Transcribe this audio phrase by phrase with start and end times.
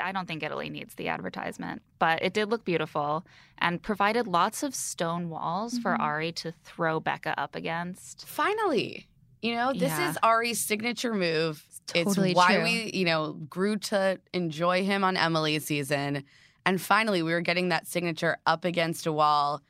[0.00, 3.26] I don't think Italy needs the advertisement, but it did look beautiful
[3.58, 6.02] and provided lots of stone walls for Mm-hmm.
[6.02, 8.26] Ari to throw Becca up against.
[8.26, 9.08] Finally,
[9.42, 10.10] you know, this Yeah.
[10.10, 11.64] is Ari's signature move.
[11.86, 12.64] totally it's why true.
[12.64, 16.24] we, you know, grew to enjoy him on Emily's season.
[16.66, 19.62] And finally, we were getting that signature up against a wall.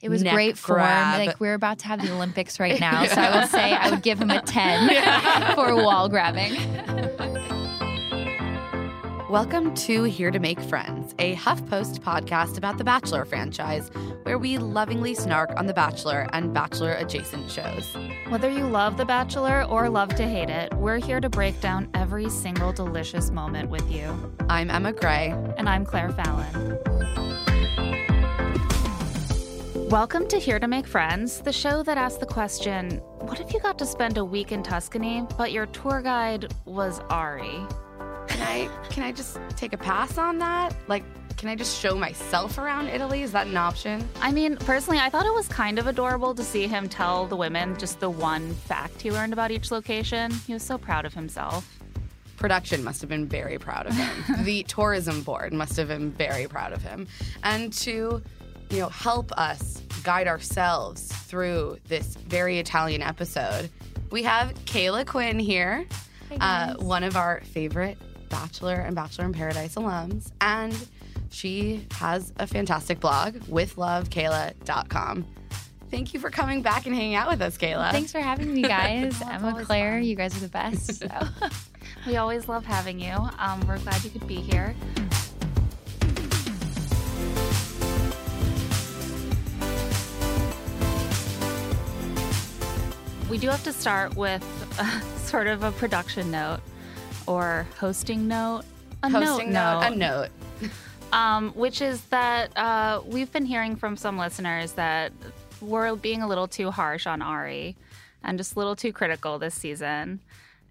[0.00, 0.78] It was Neck great form.
[0.80, 1.26] grab.
[1.26, 4.02] Like we're about to have the Olympics right now, so I would say I would
[4.02, 4.88] give him a ten
[5.56, 6.52] for wall grabbing.
[9.28, 13.90] Welcome to Here to Make Friends, a HuffPost podcast about the Bachelor franchise,
[14.22, 17.96] where we lovingly snark on The Bachelor and Bachelor adjacent shows.
[18.28, 21.88] Whether you love The Bachelor or love to hate it, we're here to break down
[21.92, 24.14] every single delicious moment with you.
[24.48, 25.34] I'm Emma Gray.
[25.58, 26.78] And I'm Claire Fallon.
[29.90, 33.58] Welcome to Here to Make Friends, the show that asks the question what if you
[33.58, 37.66] got to spend a week in Tuscany, but your tour guide was Ari?
[38.28, 40.74] Can I can I just take a pass on that?
[40.88, 41.04] Like,
[41.36, 43.22] can I just show myself around Italy?
[43.22, 44.08] Is that an option?
[44.20, 47.36] I mean, personally, I thought it was kind of adorable to see him tell the
[47.36, 50.30] women just the one fact he learned about each location.
[50.46, 51.78] He was so proud of himself.
[52.38, 54.10] Production must have been very proud of him.
[54.44, 57.06] the tourism board must have been very proud of him.
[57.42, 58.22] And to,
[58.70, 63.70] you know, help us guide ourselves through this very Italian episode,
[64.10, 65.86] we have Kayla Quinn here,
[66.40, 67.98] uh, one of our favorite
[68.28, 70.30] Bachelor and Bachelor in Paradise alums.
[70.40, 70.74] And
[71.30, 75.26] she has a fantastic blog, withlovekayla.com.
[75.90, 77.92] Thank you for coming back and hanging out with us, Kayla.
[77.92, 79.18] Thanks for having me, guys.
[79.20, 80.04] Well, Emma, Claire, fun.
[80.04, 80.94] you guys are the best.
[80.94, 81.08] So.
[82.06, 83.14] We always love having you.
[83.38, 84.76] Um, we're glad you could be here.
[93.28, 94.44] We do have to start with
[94.78, 96.60] uh, sort of a production note
[97.26, 98.62] or hosting note.
[99.02, 100.28] A Hosting note, note, a note.
[101.12, 105.12] um, which is that uh, we've been hearing from some listeners that
[105.60, 107.76] we're being a little too harsh on Ari
[108.24, 110.20] and just a little too critical this season.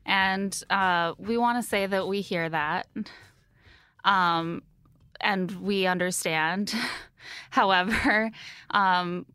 [0.05, 2.87] And uh, we want to say that we hear that.
[4.03, 4.63] Um,
[5.21, 6.73] and we understand.
[7.49, 8.31] However,
[8.71, 9.25] um,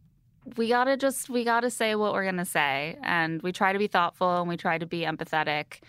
[0.56, 3.86] we gotta just we gotta say what we're gonna say, and we try to be
[3.88, 5.80] thoughtful and we try to be empathetic.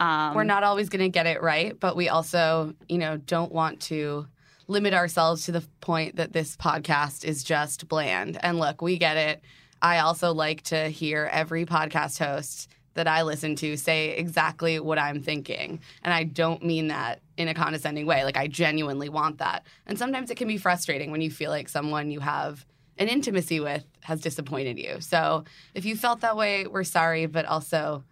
[0.00, 3.52] Um, We're not always going to get it right, but we also, you know, don't
[3.52, 4.26] want to
[4.66, 8.38] limit ourselves to the point that this podcast is just bland.
[8.42, 9.42] And look, we get it.
[9.82, 14.98] I also like to hear every podcast host that I listen to say exactly what
[14.98, 15.80] I'm thinking.
[16.02, 18.24] And I don't mean that in a condescending way.
[18.24, 19.64] Like, I genuinely want that.
[19.86, 22.64] And sometimes it can be frustrating when you feel like someone you have
[22.98, 25.00] an intimacy with has disappointed you.
[25.00, 25.44] So
[25.74, 28.04] if you felt that way, we're sorry, but also,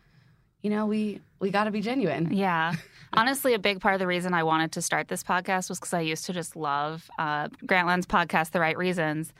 [0.62, 2.32] you know, we we got to be genuine.
[2.32, 2.74] Yeah.
[3.14, 5.94] Honestly, a big part of the reason I wanted to start this podcast was because
[5.94, 9.32] I used to just love uh, Grantland's podcast, The Right Reasons.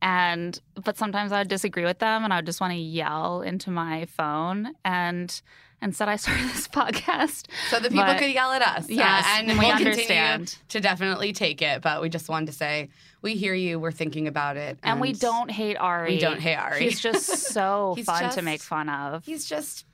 [0.00, 3.42] And, but sometimes I would disagree with them and I would just want to yell
[3.42, 4.74] into my phone.
[4.84, 5.40] And
[5.82, 7.46] instead, I started this podcast.
[7.70, 8.88] So the people But- could yell at us.
[8.88, 10.56] Yes, uh, and we we'll understand.
[10.68, 11.82] to definitely take it.
[11.82, 12.90] But we just wanted to say
[13.22, 13.80] we hear you.
[13.80, 16.14] We're thinking about it, And, we don't hate Ari.
[16.14, 16.84] We don't hate Ari.
[16.84, 19.24] He's just so He's fun to make fun of.
[19.26, 19.84] He's just,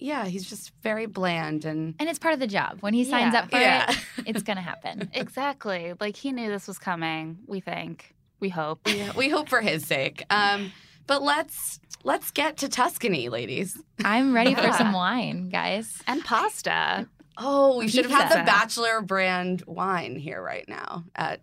[0.00, 2.78] yeah, he's just very bland and And it's part of the job.
[2.80, 3.40] When he signs Yeah.
[3.40, 3.90] up for Yeah.
[3.90, 5.10] it, it's going to happen.
[5.12, 5.94] Exactly.
[6.00, 8.14] Like he knew this was coming, we think.
[8.40, 8.80] We hope.
[8.86, 10.24] yeah, we hope for his sake.
[10.30, 10.72] Um,
[11.06, 13.78] but let's let's get to Tuscany, ladies.
[14.04, 16.00] I'm ready for some wine, guys.
[16.06, 17.06] And pasta.
[17.36, 21.40] Oh, we should have had the Bachelor brand wine here right now at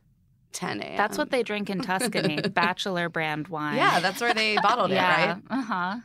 [0.53, 0.97] 10 a.m.
[0.97, 2.41] That's what they drink in Tuscany.
[2.49, 3.77] Bachelor brand wine.
[3.77, 5.13] Yeah, that's where they bottled yeah.
[5.23, 5.41] it, right?
[5.51, 5.95] Uh huh.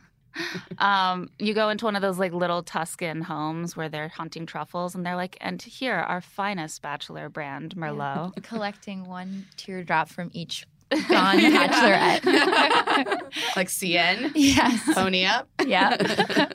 [0.77, 4.95] Um, you go into one of those like little Tuscan homes where they're hunting truffles,
[4.95, 10.65] and they're like, "And here, our finest bachelor brand Merlot." Collecting one teardrop from each
[11.09, 12.25] gone bachelorette.
[13.55, 14.93] like CN, yes.
[14.93, 15.47] pony up.
[15.65, 15.97] Yeah.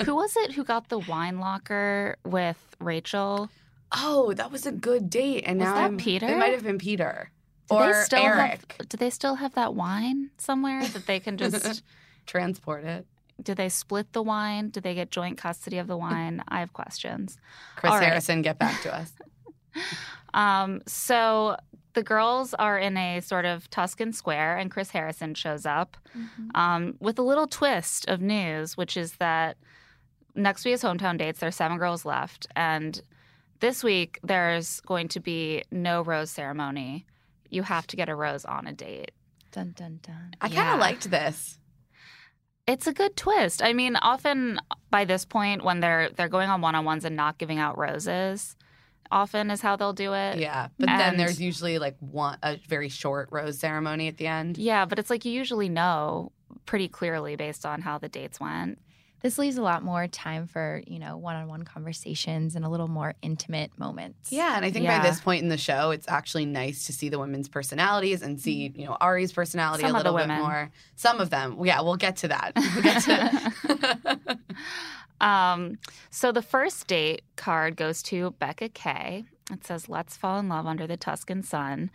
[0.04, 3.50] who was it who got the wine locker with Rachel?
[3.92, 5.44] Oh, that was a good date.
[5.46, 6.26] And Was now that I'm- Peter?
[6.26, 7.30] It might have been Peter
[7.70, 8.74] Do or they still Eric.
[8.78, 11.82] Have, do they still have that wine somewhere that they can just?
[12.26, 13.06] Transport it.
[13.42, 14.70] Do they split the wine?
[14.70, 16.42] Do they get joint custody of the wine?
[16.48, 17.38] I have questions.
[17.76, 18.08] Chris All right.
[18.08, 19.12] Harrison, get back to us.
[20.34, 21.56] Um, so
[21.94, 25.96] the girls are in a sort of Tuscan square, and Chris Harrison shows up
[26.54, 29.56] um, with a little twist of news, which is that
[30.34, 31.40] next week is hometown dates.
[31.40, 33.00] There are seven girls left, and
[33.60, 37.06] this week there's going to be no rose ceremony.
[37.48, 39.12] You have to get a rose on a date.
[39.50, 40.34] Dun dun dun.
[40.40, 40.74] I kind Yeah.
[40.74, 41.57] of liked this.
[42.68, 43.62] It's a good twist.
[43.62, 44.60] I mean, often
[44.90, 47.78] by this point, when they're they're going on one on ones and not giving out
[47.78, 48.56] roses,
[49.10, 50.38] often is how they'll do it.
[50.38, 54.58] Yeah, but then there's usually like one a very short rose ceremony at the end.
[54.58, 56.30] Yeah, but it's like you usually know
[56.66, 58.78] pretty clearly based on how the dates went.
[59.20, 62.68] This leaves a lot more time for, you know, one on one conversations and a
[62.68, 64.30] little more intimate moments.
[64.30, 65.00] Yeah, and I think Yeah.
[65.00, 68.40] by this point in the show, it's actually nice to see the women's personalities and
[68.40, 70.70] see, you know, Ari's personality Some a little bit more.
[70.94, 71.58] Some of them.
[71.64, 72.52] Yeah, we'll get to that.
[72.54, 74.38] We'll get to
[75.20, 75.78] Um,
[76.10, 79.24] so the first date card goes to Becca K.
[79.50, 81.90] It says, Let's fall in love under the Tuscan sun.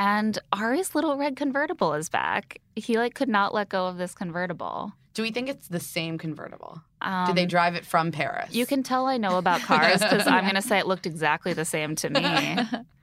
[0.00, 2.58] And Ari's little red convertible is back.
[2.74, 4.92] He like could not let go of this convertible.
[5.12, 6.80] Do we think it's the same convertible?
[7.02, 8.54] Um, Did they drive it from Paris?
[8.54, 11.52] You can tell I know about cars because I'm going to say it looked exactly
[11.52, 12.58] the same to me,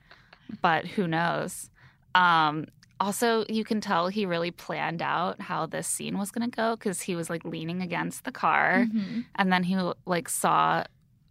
[0.62, 1.70] but who knows?
[2.16, 2.66] Um,
[2.98, 6.74] also, you can tell he really planned out how this scene was going to go
[6.74, 9.24] because he was like leaning against the car, Mhm.
[9.36, 10.82] and then he like saw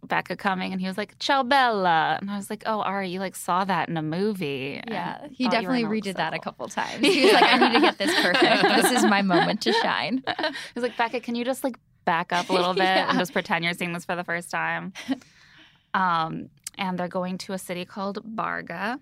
[0.06, 3.18] Becca coming, and he was like "Ciao, Bella," and I was like, "Oh, Ari, you
[3.20, 7.00] like saw that in a movie?" Yeah, he definitely redid that a couple times.
[7.04, 8.62] He was like, I need to get this perfect.
[8.82, 10.22] This is my moment to shine.
[10.74, 13.08] He's like, Becca, can you just like back up a little bit Yeah.
[13.10, 14.92] and just pretend you're seeing this for the first time?
[15.94, 19.00] Um, and they're going to a city called Barga.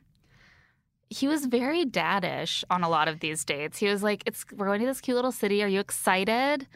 [1.11, 3.79] He was very daddish on a lot of these dates.
[3.79, 5.63] He was like, "It's we're going to this cute little city.
[5.63, 6.67] Are you excited?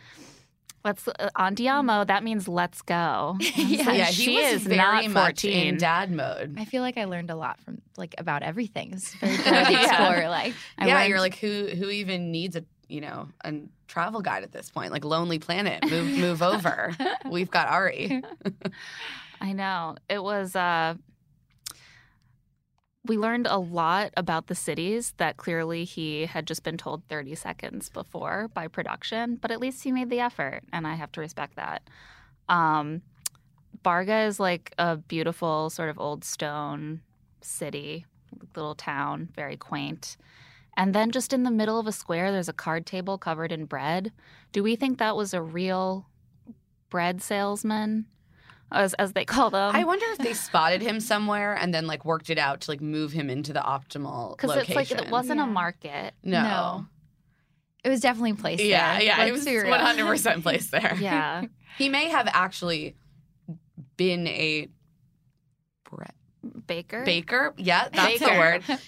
[0.84, 2.06] Let's uh, andiamo.
[2.06, 3.84] That means let's go." Yeah.
[3.86, 5.76] like, yeah, she he was is very not much in fourteen.
[5.78, 6.54] dad mode.
[6.58, 8.92] I feel like I learned a lot from like about everything.
[8.94, 9.80] It's very Yeah.
[9.82, 10.56] explore life.
[10.78, 13.52] I yeah, learned- you're like, who who even needs a you know a
[13.88, 14.90] travel guide at this point?
[14.92, 16.96] Like Lonely Planet, move move over.
[17.30, 18.22] We've got Ari.
[19.40, 19.96] I know.
[20.08, 20.94] It was uh
[23.06, 27.34] we learned a lot about the cities that clearly he had just been told 30
[27.34, 31.20] seconds before by production, but at least he made the effort and I have to
[31.20, 31.82] respect that.
[32.48, 33.02] Um
[33.82, 37.00] Barga is like a beautiful sort of old stone
[37.40, 38.04] city,
[38.54, 40.18] little town, very quaint.
[40.76, 43.64] And then just in the middle of a square there's a card table covered in
[43.64, 44.12] bread.
[44.52, 46.06] Do we think that was a real
[46.90, 48.06] bread salesman?
[48.72, 49.74] As, as they call them.
[49.74, 52.80] I wonder if they spotted him somewhere and then like worked it out to like
[52.80, 56.14] move him into the optimal Because it's like it wasn't a market.
[56.22, 56.42] no.
[56.42, 56.86] No.
[57.82, 59.02] It was definitely placed Yeah, there.
[59.06, 60.96] yeah, it Let's was one hundred percent placed there.
[61.00, 61.44] Yeah.
[61.78, 62.94] he may have actually
[63.96, 64.68] been a
[65.90, 66.12] bread
[66.66, 67.04] Baker.
[67.04, 67.54] baker.
[67.56, 68.38] Yeah, that's the Baker.
[68.38, 68.78] word.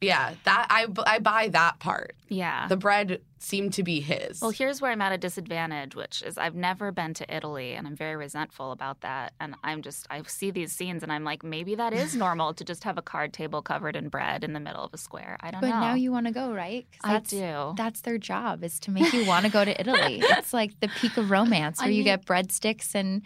[0.00, 2.14] Yeah, that I I buy that part.
[2.28, 2.68] Yeah.
[2.68, 4.40] The bread seemed to be his.
[4.40, 7.86] well, here's where I'm at a disadvantage, which is I've never been to Italy and
[7.86, 9.34] I'm very resentful about that.
[9.38, 12.64] And I'm just, I see these scenes and I'm like, maybe that is normal to
[12.64, 15.36] just have a card table covered in bread in the middle of a square.
[15.40, 15.72] I don't But know.
[15.74, 16.86] But now you want to go, right?
[17.04, 17.74] I that's, do.
[17.76, 20.20] That's their job is to make you want to go to Italy.
[20.24, 23.22] it's like the peak of romance where I you get breadsticks and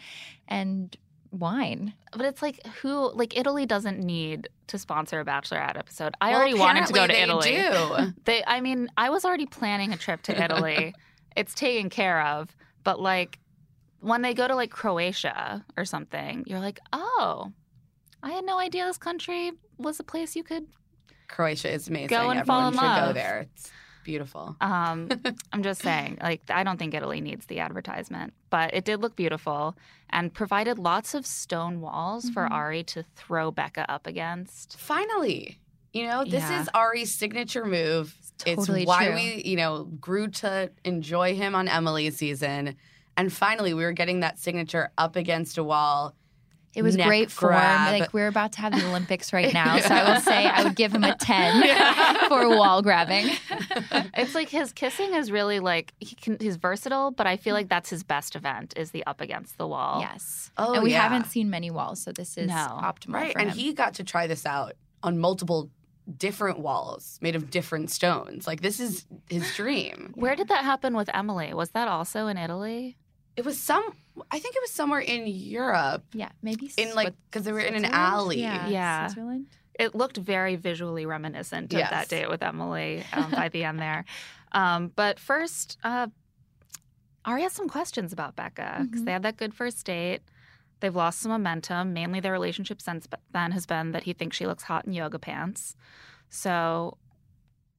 [0.48, 0.94] and
[1.30, 1.94] wine.
[2.12, 6.14] But it's like, who, like, Italy doesn't need to sponsor a Bachelorette episode.
[6.20, 7.96] I Well, already wanted to go to apparently Italy.
[7.98, 8.12] they do.
[8.24, 10.94] They, I mean, I was already planning a trip to Italy.
[11.36, 12.54] it's taken care of.
[12.84, 13.38] But like
[14.00, 17.52] when they go to like Croatia or something, you're like, oh,
[18.22, 20.66] I had no idea this country was a place you could.
[21.28, 22.08] Croatia is amazing.
[22.08, 23.46] Go and Everyone fall in should go there.
[23.54, 23.70] It's
[24.04, 24.56] beautiful.
[24.60, 25.08] Um,
[25.52, 29.16] I'm just saying, like, I don't think Italy needs the advertisement, but it did look
[29.16, 29.76] beautiful
[30.10, 32.50] and provided lots of stone walls for Mhm.
[32.52, 34.78] Ari to throw Becca up against.
[34.78, 35.58] Finally,
[35.92, 36.60] you know, this Yeah.
[36.62, 38.16] is Ari's signature move.
[38.38, 39.14] totally it's why true.
[39.16, 42.74] we, you know, grew to enjoy him on Emily's season.
[43.16, 46.14] And finally, we were getting that signature up against a wall.
[46.74, 47.52] It was neck great form.
[47.52, 48.00] grab.
[48.00, 50.76] Like we're about to have the Olympics right now, so I will say I would
[50.76, 51.62] give him a ten
[52.28, 53.28] for wall grabbing.
[54.14, 57.68] It's like his kissing is really like he can, he's versatile, but I feel like
[57.68, 60.00] that's his best event is the up against the wall.
[60.00, 60.50] Yes.
[60.56, 61.02] Oh, and we yeah.
[61.02, 62.54] haven't seen many walls, so this is No.
[62.54, 63.56] optimal right, for and him.
[63.56, 65.70] he got to try this out on multiple
[66.18, 68.46] different walls made of different stones.
[68.46, 70.12] Like this is his dream.
[70.14, 71.52] Where did that happen with Emily?
[71.54, 72.96] Was that also in Italy?
[73.36, 73.82] It was some.
[74.30, 77.74] I think it was somewhere in Europe, yeah, maybe in like because they were in
[77.74, 78.40] an alley.
[78.42, 79.06] Yeah, Yeah.
[79.06, 79.46] Switzerland.
[79.78, 81.90] It looked very visually reminiscent of Yes.
[81.90, 84.04] that date with Emily um, by the end there.
[84.52, 86.08] Um, but first, uh,
[87.24, 89.04] Ari has some questions about Becca because Mhm.
[89.06, 90.20] they had that good first date.
[90.80, 91.92] They've lost some momentum.
[91.94, 95.18] Mainly their relationship since then has been that he thinks she looks hot in yoga
[95.18, 95.76] pants.
[96.28, 96.98] So,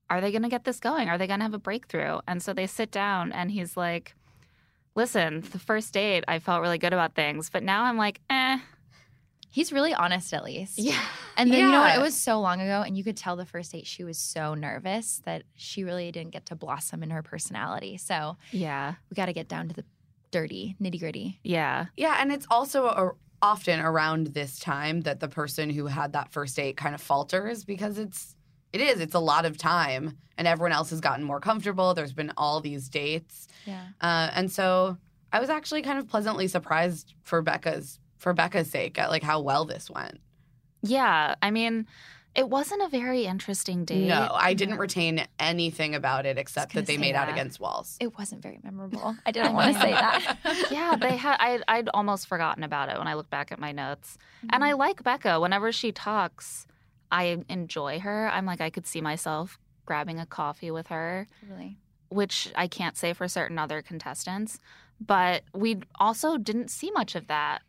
[0.10, 1.08] are they going to get this going?
[1.10, 2.20] Are they going to have a breakthrough?
[2.28, 4.16] And so they sit down, and he's like,
[4.96, 8.60] Listen, the first date, I felt really good about things, but now I'm like, eh.
[9.50, 10.78] He's really honest, at least.
[10.80, 11.02] Yeah.
[11.36, 11.98] And then you know what?
[11.98, 14.54] It was so long ago, and you could tell the first date she was so
[14.54, 17.98] nervous that she really didn't get to blossom in her personality.
[17.98, 18.96] So Yeah.
[19.10, 19.84] we got to get down to the
[20.32, 21.40] dirty, nitty gritty.
[21.44, 21.88] Yeah.
[21.98, 26.32] Yeah, and it's also a, often around this time that the person who had that
[26.32, 28.36] first date kind of falters because it's
[28.74, 31.94] it is it's a lot of time and everyone else has gotten more comfortable.
[31.94, 33.84] There's been all these dates, Yeah.
[34.02, 34.98] uh, and so
[35.32, 39.42] I was actually kind of pleasantly surprised for Becca's for Becca's sake at like how
[39.42, 40.20] well this went.
[40.84, 41.86] Yeah, I mean,
[42.34, 44.08] it wasn't a very interesting date.
[44.08, 47.98] No, I didn't retain anything about it except that they made out against walls.
[48.00, 49.16] It wasn't very memorable.
[49.26, 50.38] I didn't want to say that.
[50.72, 51.38] yeah, they had.
[51.40, 54.18] I, I'd almost forgotten about it when I look back at my notes.
[54.44, 54.64] And Mm-hmm.
[54.64, 55.40] I like Becca.
[55.40, 56.66] Whenever she talks,
[57.12, 58.30] I enjoy her.
[58.30, 61.78] I'm like, I could see myself grabbing a coffee with her, Really.
[62.10, 64.60] which I can't say for certain other contestants.
[65.00, 67.60] But we also didn't see much of that.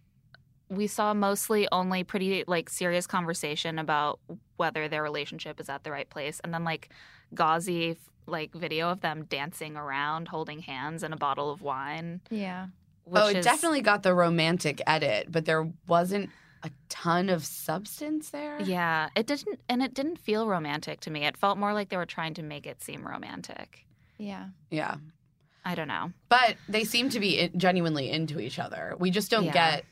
[0.69, 4.21] We saw mostly only pretty like serious conversation about
[4.57, 6.91] whether their relationship is at the right place, and then like
[7.35, 7.97] gauzy
[8.27, 12.21] like video of them dancing around, holding hands, and a bottle of wine.
[12.31, 12.69] Yeah.
[13.05, 16.31] Which oh, it is, definitely got the romantic edit, but there wasn't
[16.63, 18.61] a ton of substance there.
[18.63, 21.25] Yeah, it didn't, and it didn't feel romantic to me.
[21.25, 23.85] It felt more like they were trying to make it seem romantic.
[24.19, 24.47] Yeah.
[24.71, 24.97] Yeah.
[25.65, 26.13] I don't know.
[26.29, 28.95] But they seem to be in- genuinely into each other.
[28.99, 29.53] We just don't Yeah.
[29.53, 29.85] get.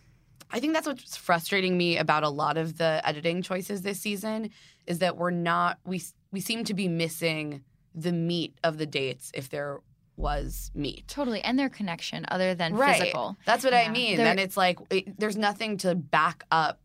[0.53, 4.51] I think that's what's frustrating me about a lot of the editing choices this season
[4.87, 5.79] is that we're not.
[5.85, 7.63] We we seem to be missing
[7.95, 9.81] the meat of the dates if there
[10.21, 11.05] was meat.
[11.09, 11.41] Totally.
[11.43, 12.99] And their connection other than Right.
[12.99, 13.37] physical.
[13.47, 13.91] That's what I Yeah.
[13.91, 14.17] mean.
[14.17, 16.81] There- Then it's like it, there's nothing to back up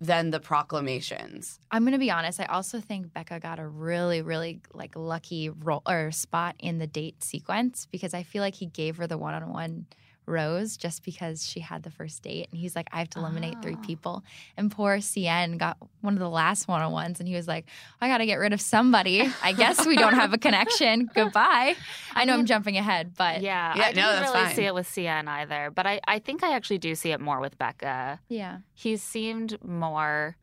[0.00, 1.58] than the proclamations.
[1.70, 2.38] I'm gonna be honest.
[2.40, 6.86] I also think Becca got a really, really like lucky role or spot in the
[6.86, 9.86] date sequence because I feel like he gave her the one-on-one
[10.26, 13.60] rose just because she had the first date, and he's like, I have to eliminate
[13.62, 14.24] three people.
[14.56, 17.66] And poor CN got one of the last one-on-ones, and he was like,
[18.00, 19.28] I got to get rid of somebody.
[19.42, 21.08] I guess we don't have a connection.
[21.14, 21.74] Goodbye.
[22.12, 24.54] I know I'm jumping ahead, but Yeah, Yeah, I no, didn't that's really fine.
[24.56, 27.40] see it with CN either, but I, I think I actually do see it more
[27.40, 28.20] with Becca.
[28.28, 28.58] yeah.
[28.72, 30.36] He seemed more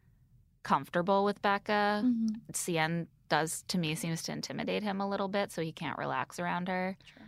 [0.64, 2.04] comfortable with Becca.
[2.06, 2.30] Mhm.
[2.54, 6.38] CN does to me seems to intimidate him a little bit, so he can't relax
[6.40, 6.98] around her.
[7.06, 7.21] True.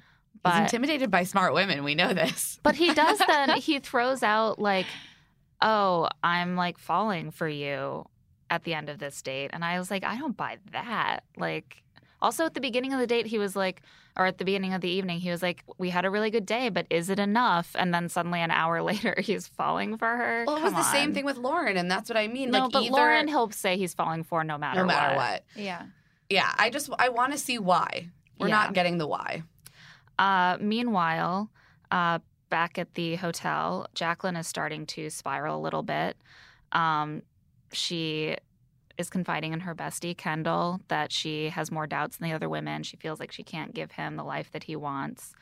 [0.45, 1.83] He's intimidated by smart women.
[1.83, 2.59] We know this.
[2.63, 4.85] But he does then he throws out like,
[5.61, 8.05] "Oh, I'm like falling for you
[8.49, 11.83] at the end of this date." And I was like, "I don't buy that." Like
[12.21, 13.81] also at the beginning of the date he was like
[14.15, 16.45] or at the beginning of the evening he was like, "We had a really good
[16.45, 20.43] day, but is it enough?" And then suddenly an hour later he's falling for her.
[20.47, 22.51] Well, it was Come the same thing with Lauren, and that's what I mean.
[22.51, 25.43] No, like but either, Lauren he'll say he's falling for no matter no matter what.
[25.55, 25.83] Yeah.
[26.29, 28.09] Yeah, I just I want to see why.
[28.39, 28.55] We're Yeah.
[28.55, 29.43] not getting the why.
[30.19, 31.49] Uh, meanwhile,
[31.91, 36.17] uh, back at the hotel, Jacqueline is starting to spiral a little bit.
[36.71, 37.23] Um,
[37.71, 38.37] she
[38.97, 42.83] is confiding in her bestie, Kendall, that she has more doubts than the other women.
[42.83, 45.33] She feels like she can't give him the life that he wants.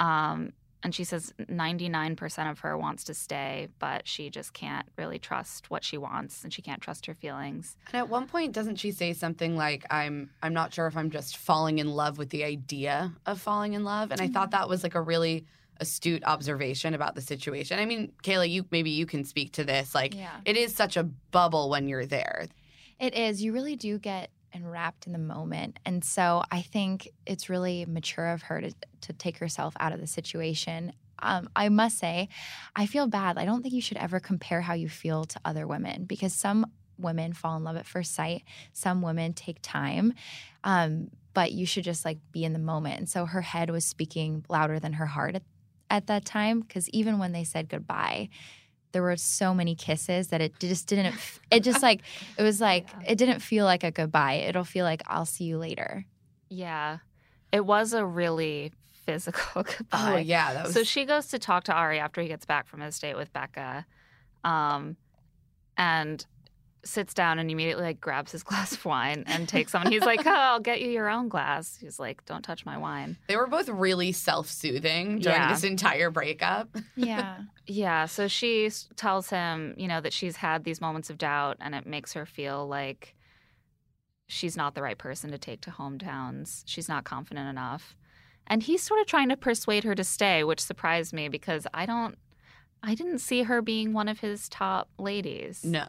[0.00, 0.52] Um,
[0.82, 5.70] and she says 99% of her wants to stay, but she just can't really trust
[5.70, 7.76] what she wants and she can't trust her feelings.
[7.88, 11.10] And at one point, doesn't she say something like, "I'm I'm not sure if I'm
[11.10, 14.60] just falling in love with the idea of falling in love," and I thought mm-hmm.
[14.60, 15.44] that was like a really
[15.80, 17.78] astute observation about the situation.
[17.78, 19.94] I mean, Kayla, you maybe you can speak to this.
[19.94, 20.40] Like, Yeah.
[20.44, 22.46] it is such a bubble when you're there.
[22.98, 23.42] It is.
[23.42, 25.78] You really do get enwrapped in the moment.
[25.84, 30.00] And so I think it's really mature of her to, to take herself out of
[30.00, 30.92] the situation.
[31.20, 32.28] Um, I must say,
[32.74, 33.38] I feel bad.
[33.38, 36.66] I don't think you should ever compare how you feel to other women because some
[36.98, 38.42] women fall in love at first sight,
[38.72, 40.14] some women take time.
[40.64, 42.98] Um, but you should just like be in the moment.
[42.98, 45.42] And so her head was speaking louder than her heart at,
[45.88, 48.28] at that time because even when they said goodbye,
[48.92, 51.14] there were so many kisses that it just didn't.
[51.50, 52.02] It just like
[52.38, 54.34] it was like it didn't feel like a goodbye.
[54.34, 56.06] It'll feel like I'll see you later.
[56.48, 56.98] Yeah.
[57.50, 58.72] It was a really
[59.04, 60.12] physical goodbye.
[60.12, 62.68] Oh yeah, that was So she goes to talk to Ari after he gets back
[62.68, 63.84] from his date with Becca,
[64.44, 64.96] um,
[65.76, 66.24] and
[66.84, 69.82] sits down and immediately like grabs his glass of wine and takes some.
[69.82, 72.76] And he's like, "Oh, I'll get you your own glass." He's like, "Don't touch my
[72.78, 75.52] wine." they were both really self-soothing during Yeah.
[75.52, 76.68] this entire breakup.
[76.96, 77.38] Yeah.
[77.66, 78.06] Yeah.
[78.06, 81.86] So she tells him, you know, that she's had these moments of doubt, and it
[81.86, 83.14] makes her feel like
[84.26, 86.62] she's not the right person to take to hometowns.
[86.66, 87.96] She's not confident enough.
[88.46, 91.86] And he's sort of trying to persuade her to stay, which surprised me because I
[91.86, 92.16] don't
[92.82, 95.64] I didn't see her being one of his top ladies.
[95.64, 95.86] No.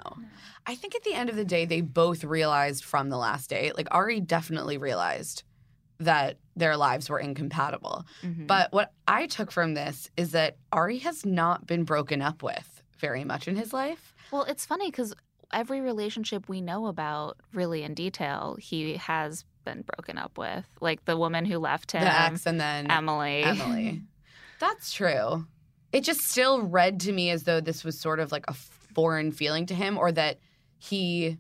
[0.66, 3.78] I think at the end of the day, they both realized from the last date,
[3.78, 5.44] like Ari definitely realized
[6.00, 8.06] that their lives were incompatible.
[8.24, 8.48] Mhm.
[8.48, 12.82] But what I took from this is that Ari has not been broken up with
[12.98, 14.14] very much in his life.
[14.32, 15.14] well, it's funny because
[15.52, 20.66] every relationship we know about, really in detail, he has been broken up with.
[20.80, 23.44] Like the woman who left him, the ex and then Emily.
[23.44, 24.02] Emily.
[24.60, 25.46] That's true.
[25.92, 29.32] It just still read to me as though this was sort of like a foreign
[29.32, 30.40] feeling to him or that
[30.78, 31.38] he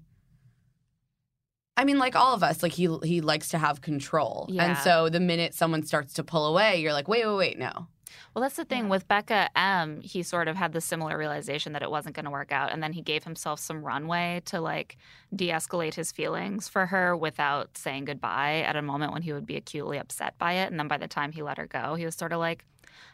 [1.77, 4.45] I mean like all of us like he he likes to have control.
[4.49, 4.65] Yeah.
[4.65, 7.87] And so the minute someone starts to pull away, you're like, "Wait, wait, wait, no."
[8.33, 10.01] Well, that's the thing with Bekah M.
[10.01, 12.81] He sort of had the similar realization that it wasn't going to work out, and
[12.81, 14.97] then he gave himself some runway to like
[15.35, 19.57] de-escalate his feelings for her without saying goodbye at a moment when he would be
[19.57, 20.69] acutely upset by it.
[20.71, 22.65] And then by the time he let her go, he was sort of like,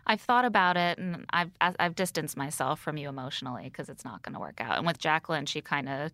[0.05, 4.22] "I've thought about it, and I've I've distanced myself from you emotionally because it's not
[4.24, 6.12] going to work out." And with Jacqueline, she kind of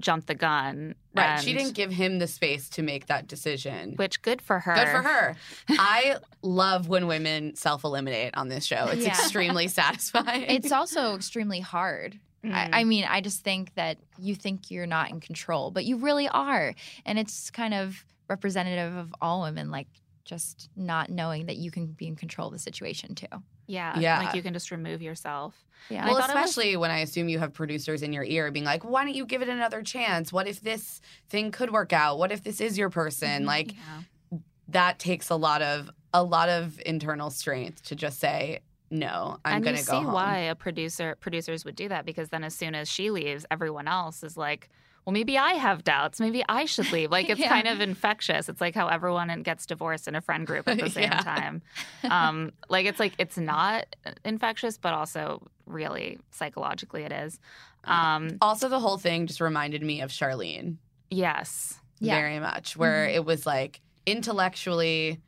[0.00, 1.38] jumped the gun, Right.
[1.42, 3.94] she didn't give him the space to make that decision.
[3.96, 4.74] which good for her.
[4.74, 5.36] Good for her.
[5.68, 8.86] I love when women self-eliminate on this show.
[8.86, 9.10] It's Yeah.
[9.10, 10.44] extremely satisfying.
[10.48, 12.18] It's also extremely hard.
[12.42, 12.54] Mhm.
[12.54, 15.98] I, I mean, I just think that you think you're not in control, but you
[15.98, 16.74] really are.
[17.04, 19.88] And it's kind of representative of all women, like
[20.30, 23.26] just not knowing that you can be in control of the situation too.
[23.66, 24.18] yeah, Yeah.
[24.20, 25.54] like you can just remove yourself.
[25.90, 26.04] Yeah.
[26.06, 28.50] Well, I thought it was- especially when I assume you have producers in your ear
[28.50, 30.32] being like, why don't you give it another chance?
[30.32, 32.18] What if this thing could work out?
[32.18, 33.28] What if this is your person?
[33.42, 33.44] Mm-hmm.
[33.46, 34.38] Like Yeah.
[34.68, 39.56] that takes a lot of a lot of internal strength to just say, no, I'm
[39.56, 40.12] and gonna you go see home.
[40.12, 43.86] why a producer producers would do that because then as soon as she leaves, everyone
[43.86, 44.68] else is like,
[45.06, 46.20] well, maybe I have doubts.
[46.20, 47.10] Maybe I should leave.
[47.10, 47.48] Like it's Yeah.
[47.48, 48.48] kind of infectious.
[48.48, 51.20] It's like how everyone gets divorced in a friend group at the same Yeah.
[51.20, 51.62] time.
[52.04, 53.86] Um, like it's like it's not
[54.24, 57.40] infectious, but also really psychologically it is.
[57.84, 60.76] Um, Also, the whole thing just reminded me of Charlene
[61.10, 61.80] yes.
[61.98, 62.16] Yeah.
[62.16, 65.20] very much, where it was like intellectually.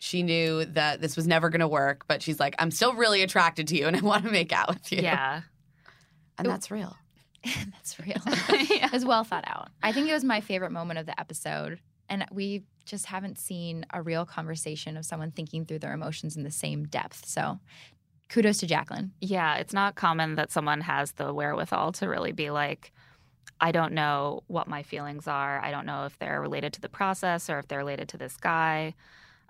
[0.00, 3.22] She knew that this was never going to work, but she's like, I'm still really
[3.22, 5.02] attracted to you and I want to make out with you.
[5.02, 5.42] Yeah.
[6.36, 6.96] And that's real.
[7.72, 8.16] That's real.
[8.70, 8.86] Yeah.
[8.86, 9.68] It was well thought out.
[9.82, 11.80] I think it was my favorite moment of the episode.
[12.08, 16.42] And we just haven't seen a real conversation of someone thinking through their emotions in
[16.42, 17.26] the same depth.
[17.26, 17.58] So
[18.28, 19.12] kudos to Jacqueline.
[19.20, 22.92] Yeah, it's not common that someone has the wherewithal to really be like,
[23.60, 25.60] I don't know what my feelings are.
[25.60, 28.36] I don't know if they're related to the process or if they're related to this
[28.36, 28.94] guy.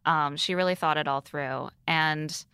[0.04, 1.68] Um, she really thought it all through.
[1.86, 2.44] And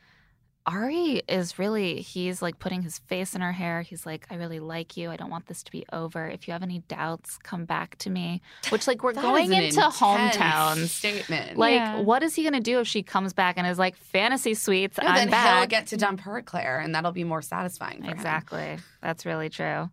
[0.66, 3.82] Ari is really, he's like putting his face in her hair.
[3.82, 5.10] He's like, I really like you.
[5.10, 6.26] I don't want this to be over.
[6.26, 8.40] If you have any doubts, come back to me.
[8.70, 10.86] Which, like, we're going into intense hometowns.
[10.88, 11.58] statement.
[11.58, 12.00] Like, Yeah.
[12.00, 14.96] what is he going to do if she comes back and is like, fantasy suites,
[14.96, 15.58] No, I'm then back?
[15.58, 18.12] he'll get to dump her Claire, and that'll be more satisfying for him.
[18.12, 18.78] Exactly.
[19.02, 19.90] That's really true.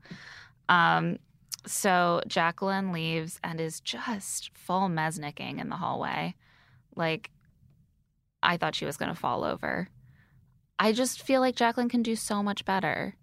[0.69, 1.17] Um,
[1.67, 6.33] so Jacqueline leaves and is just full mesnicking in the hallway.
[6.95, 7.29] Like,
[8.41, 9.89] I thought she was going to fall over.
[10.81, 13.15] I just feel like Jacqueline can do so much better.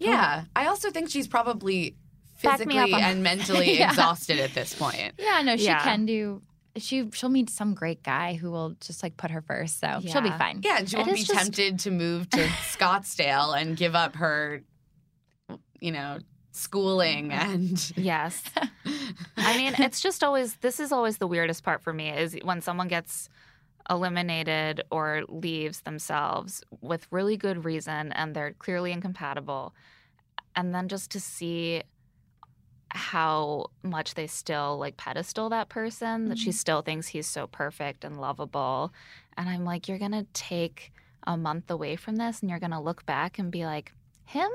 [0.00, 1.96] Yeah, I also think she's probably
[2.42, 3.90] Back me up physically on- and mentally Yeah.
[3.90, 5.14] exhausted at this point.
[5.18, 5.82] Yeah, no, she Yeah.
[5.82, 6.42] can do.
[6.76, 10.20] She she'll meet some great guy who will just like put her first, so she'll
[10.20, 10.60] be fine.
[10.64, 12.38] Yeah, and she won't be just- tempted to move to
[12.76, 14.62] Scottsdale and give up her,
[15.80, 16.18] you know,
[16.52, 17.52] schooling mm-hmm.
[17.54, 17.92] and.
[17.96, 18.42] Yes.
[19.36, 22.60] I mean, it's just always this is always the weirdest part for me is when
[22.62, 23.28] someone gets
[23.90, 29.74] eliminated or leaves themselves with really good reason and they're clearly incompatible.
[30.54, 31.82] And then just to see
[32.90, 38.04] how much they still like pedestal that person that she still thinks he's so perfect
[38.04, 38.92] and lovable.
[39.36, 40.92] And I'm like you're going to take
[41.26, 43.92] a month away from this and you're going to look back and be like
[44.24, 44.50] him?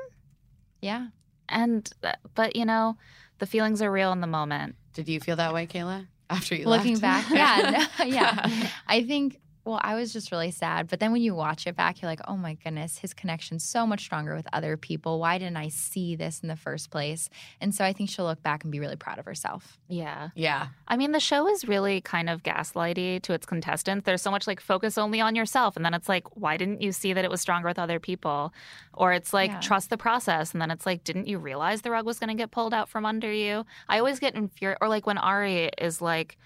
[0.81, 1.07] Yeah.
[1.49, 2.97] and uh, but you know
[3.39, 4.75] the feelings are real in the moment.
[4.93, 6.07] Did you feel that way, Kayla?
[6.29, 7.29] After you Looking left?
[7.29, 7.29] back,
[7.99, 8.69] yeah, yeah.
[8.87, 10.87] I think Well, I was just really sad.
[10.89, 13.87] But then when you watch it back, you're like, oh my goodness, his connection's so
[13.87, 15.19] much stronger with other people.
[15.19, 17.29] Why didn't I see this in the first place?
[17.61, 19.77] And so I think she'll look back and be really proud of herself.
[19.87, 20.29] Yeah.
[20.35, 20.67] Yeah.
[20.87, 24.05] I mean, the show is really kind of gaslighty to its contestants.
[24.05, 25.77] There's so much like focus only on yourself.
[25.77, 28.53] And then it's like, why didn't you see that it was stronger with other people?
[28.93, 29.59] Or it's like, Yeah.
[29.61, 30.51] trust the process.
[30.51, 32.89] And then it's like, didn't you realize the rug was going to get pulled out
[32.89, 33.65] from under you?
[33.87, 34.79] I always get infuriated.
[34.81, 36.37] Or like when Ari is like,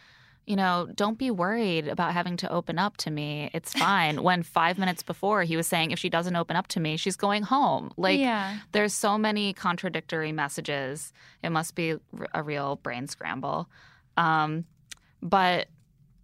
[0.48, 3.52] you know, don't be worried about having to open up to me.
[3.54, 4.24] It's fine.
[4.24, 7.18] when five minutes before he was saying, if she doesn't open up to me, she's
[7.18, 7.92] going home.
[7.98, 8.58] Like, yeah.
[8.72, 11.12] there's so many contradictory messages.
[11.44, 11.96] It must be
[12.34, 13.70] a real brain scramble.
[14.16, 14.64] Um,
[15.22, 15.68] but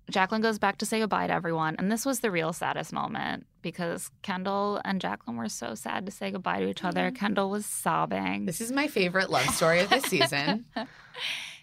[0.09, 1.75] Jacqueline goes back to say goodbye to everyone.
[1.77, 6.11] And this was the real saddest moment because Kendall and Jacqueline were so sad to
[6.11, 7.11] say goodbye to each other.
[7.11, 8.45] Kendall was sobbing.
[8.45, 10.65] This is my favorite love story of this season.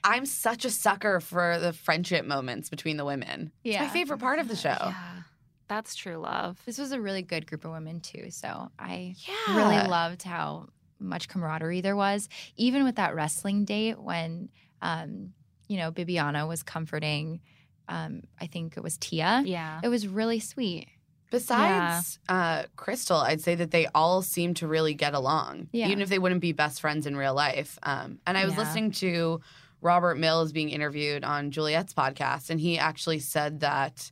[0.02, 3.52] I'm such a sucker for the friendship moments between the women.
[3.64, 4.76] It's my favorite part of the show.
[4.80, 5.22] Yeah,
[5.68, 6.60] that's true love.
[6.66, 8.30] This was a really good group of women, too.
[8.30, 9.56] So I Yeah.
[9.56, 14.48] really loved how much camaraderie there was, even with that wrestling date when,
[14.82, 15.32] um,
[15.68, 17.40] you know, Bibiana was comforting.
[17.88, 19.42] Um, I think it was Tia.
[19.44, 19.80] Yeah.
[19.82, 20.88] It was really sweet.
[21.30, 25.86] Besides uh, Krystal, I'd say that they all seem to really get along, Yeah.
[25.88, 27.78] even if they wouldn't be best friends in real life.
[27.82, 28.60] Um, and I was Yeah.
[28.60, 29.40] listening to
[29.80, 34.10] Robert Mills is being interviewed on Juliet's podcast, and he actually said that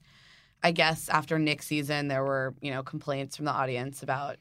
[0.62, 4.36] I guess after Nick's season, there were you know complaints from the audience about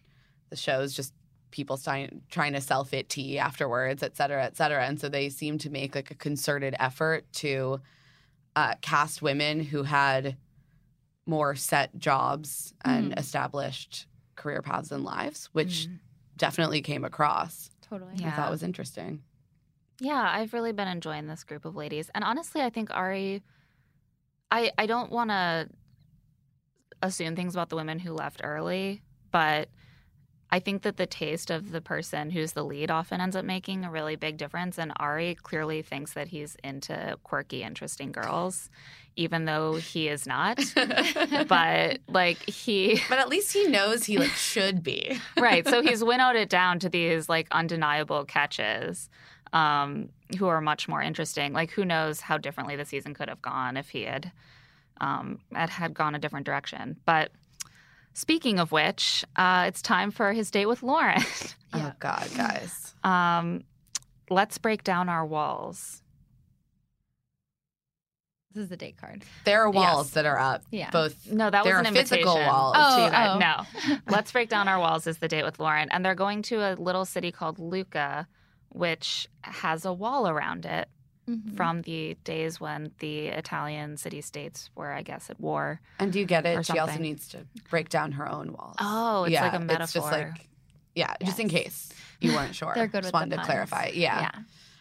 [0.50, 1.14] the shows just
[1.52, 4.86] people trying trying to sell fit tea afterwards, et cetera, et cetera.
[4.86, 7.80] And so they seemed to make like a concerted effort to
[8.56, 10.36] uh, cast women who had
[11.26, 13.20] more set jobs and Mhm.
[13.20, 16.00] established career paths and lives, which Mhm.
[16.38, 17.70] definitely came across.
[17.82, 18.14] Totally.
[18.26, 19.22] I thought was interesting.
[20.00, 22.10] Yeah, I've really been enjoying this group of ladies.
[22.14, 23.42] And honestly, I think Ari
[24.52, 25.68] I I don't want to
[27.02, 29.70] assume things about the women who left early, but
[30.50, 33.84] I think that the taste of the person who's the lead often ends up making
[33.84, 34.78] a really big difference.
[34.80, 38.70] And Ari clearly thinks that he's into quirky, interesting girls,
[39.18, 40.58] even though he is not.
[41.50, 45.20] but like he But at least he knows he like should be.
[45.38, 45.68] right.
[45.68, 49.10] So he's winnowed it down to these like undeniable catches
[49.54, 51.54] um, who are much more interesting.
[51.54, 54.32] Like, who knows how differently the season could have gone if he had
[55.00, 56.98] um, had, had gone a different direction.
[57.06, 57.32] But
[58.14, 61.22] speaking of which, uh, it's time for his date with Lauren.
[61.74, 62.96] Oh God, guys.
[63.04, 63.64] um,
[64.30, 66.02] let's break down our walls.
[68.54, 69.24] This is the date card.
[69.44, 70.14] There are walls Yes.
[70.16, 70.64] that are up.
[70.72, 70.90] Yeah.
[70.90, 72.50] Both No, that there was are an physical invitation.
[72.50, 73.30] Oh, to you guys.
[73.36, 73.38] oh.
[73.90, 74.00] No.
[74.12, 75.90] Let's break down our walls is the date with Lauren.
[75.92, 78.28] And they're going to a little city called Lucca,
[78.70, 80.88] which has a wall around it
[81.28, 81.58] Mhm.
[81.58, 85.82] from the days when the Italian city states were, I guess, at war.
[86.00, 86.66] And do you get it?
[86.66, 88.76] She also needs to break down her own walls.
[88.80, 90.12] Oh, it's like a It's just metaphor.
[90.34, 90.48] like,
[90.96, 91.90] yeah, just in case
[92.22, 92.72] you weren't sure.
[92.76, 93.46] They're good just with wanted to puns.
[93.48, 93.88] clarify.
[93.94, 94.22] Yeah.
[94.22, 94.32] Yeah.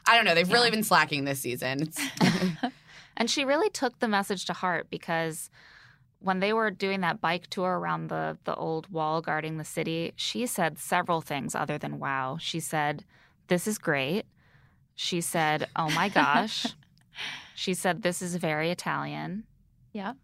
[0.06, 0.36] I don't know.
[0.36, 1.90] They've really been slacking this season.
[3.18, 5.48] And she really took the message to heart because
[6.18, 10.12] when they were doing that bike tour around the the old wall guarding the city,
[10.16, 12.36] she said several things other than wow.
[12.38, 13.04] She said,
[13.48, 14.24] "This is great."
[14.94, 16.66] She said, "Oh my gosh."
[17.54, 19.44] she said, "This is very Italian."
[19.92, 20.14] Yeah.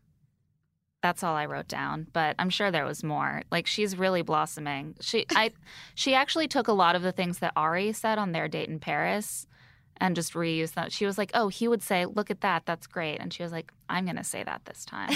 [1.03, 3.43] That's all I wrote down, but I'm sure there was more.
[3.51, 4.95] Like she's really blossoming.
[5.01, 5.51] She I
[5.95, 8.79] she actually took a lot of the things that Ari said on their date in
[8.79, 9.47] Paris
[9.97, 10.91] and just reused them.
[10.91, 12.67] She was like, "Oh, he would say, "Look at that.
[12.67, 15.11] That's great." And she was like, "I'm going to say that this time."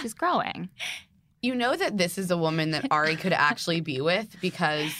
[0.00, 0.68] she's growing.
[1.42, 4.92] you know that this is a woman that Ari could actually be with because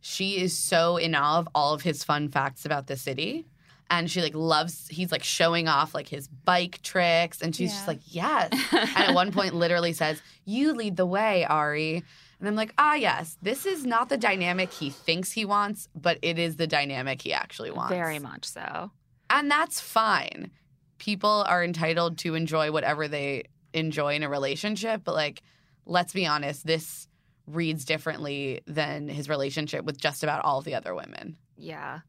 [0.00, 3.46] she is so in awe of all of his fun facts about the city.
[3.90, 7.88] And she like loves he's like showing off like his bike tricks and she's just
[7.88, 8.50] like, Yes.
[8.72, 12.04] and at one point literally says, You lead the way, Ari.
[12.38, 16.18] And I'm like, ah yes, this is not the dynamic he thinks he wants, but
[16.22, 17.90] it is the dynamic he actually wants.
[17.92, 18.92] Very much so.
[19.30, 20.50] And that's fine.
[20.98, 25.42] People are entitled to enjoy whatever they enjoy in a relationship, but like,
[25.84, 27.07] let's be honest, this
[27.48, 31.36] reads differently than his relationship with just about all of the other women.
[31.56, 32.00] Yeah.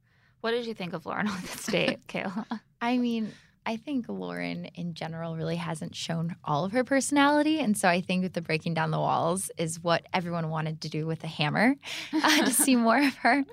[0.41, 2.45] What did you think of Lauren on this date, Kayla?
[2.81, 3.31] I mean,
[3.65, 7.59] I think Lauren in general really hasn't shown all of her personality.
[7.59, 10.89] And so I think with the breaking down the walls is what everyone wanted to
[10.89, 11.75] do with the hammer
[12.13, 13.43] uh, to see more of her.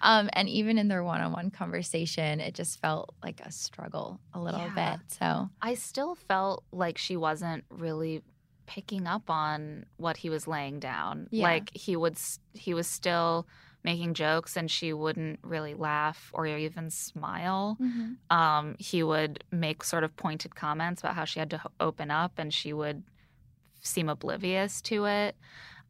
[0.00, 4.18] Um, and even in their one on one conversation, it just felt like a struggle
[4.32, 4.96] a little Yeah.
[4.96, 5.00] bit.
[5.18, 8.22] So I still felt like she wasn't really
[8.66, 11.28] picking up on what he was laying down.
[11.30, 11.44] Yeah.
[11.44, 12.18] Like he would
[12.54, 13.46] he was still
[13.84, 17.76] making jokes and she wouldn't really laugh or even smile.
[18.30, 22.10] Um, he would make sort of pointed comments about how she had to h- open
[22.10, 23.02] up and she would
[23.80, 25.36] seem oblivious to it.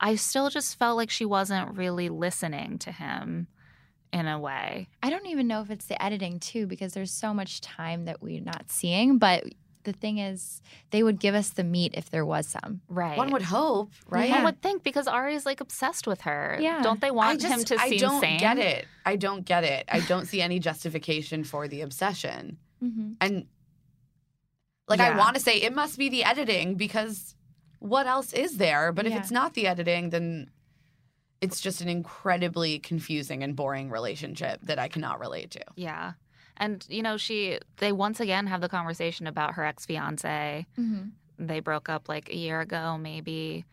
[0.01, 3.47] I still just felt like she wasn't really listening to him
[4.13, 4.89] in a way.
[5.03, 8.23] I don't even know if it's the editing too, because there's so much time that
[8.23, 9.19] we're not seeing.
[9.19, 9.45] But
[9.85, 12.81] the thing is, they would give us the meat if there was some.
[12.89, 13.17] Right.
[13.17, 14.31] One would hope, right?
[14.31, 16.59] One would think because Ari's like obsessed with her.
[16.61, 16.83] Yeah.
[16.83, 18.39] Don't they want just, him to I seem don't sane?
[18.41, 18.87] get it.
[19.05, 19.85] I don't get it.
[19.89, 22.59] I don't see any justification for the obsession.
[22.83, 23.13] Mm-hmm.
[23.21, 23.47] And
[24.89, 27.35] like I want to say it must be the editing because
[27.79, 28.93] what else is there?
[28.93, 30.51] But if it's not the editing, then
[31.41, 35.65] it's just an incredibly confusing and boring relationship that I cannot relate to.
[35.75, 36.13] Yeah.
[36.57, 40.67] And you know, she they once again have the conversation about her ex-fiance.
[40.79, 41.47] Mm-hmm.
[41.47, 43.65] They broke up like a year ago maybe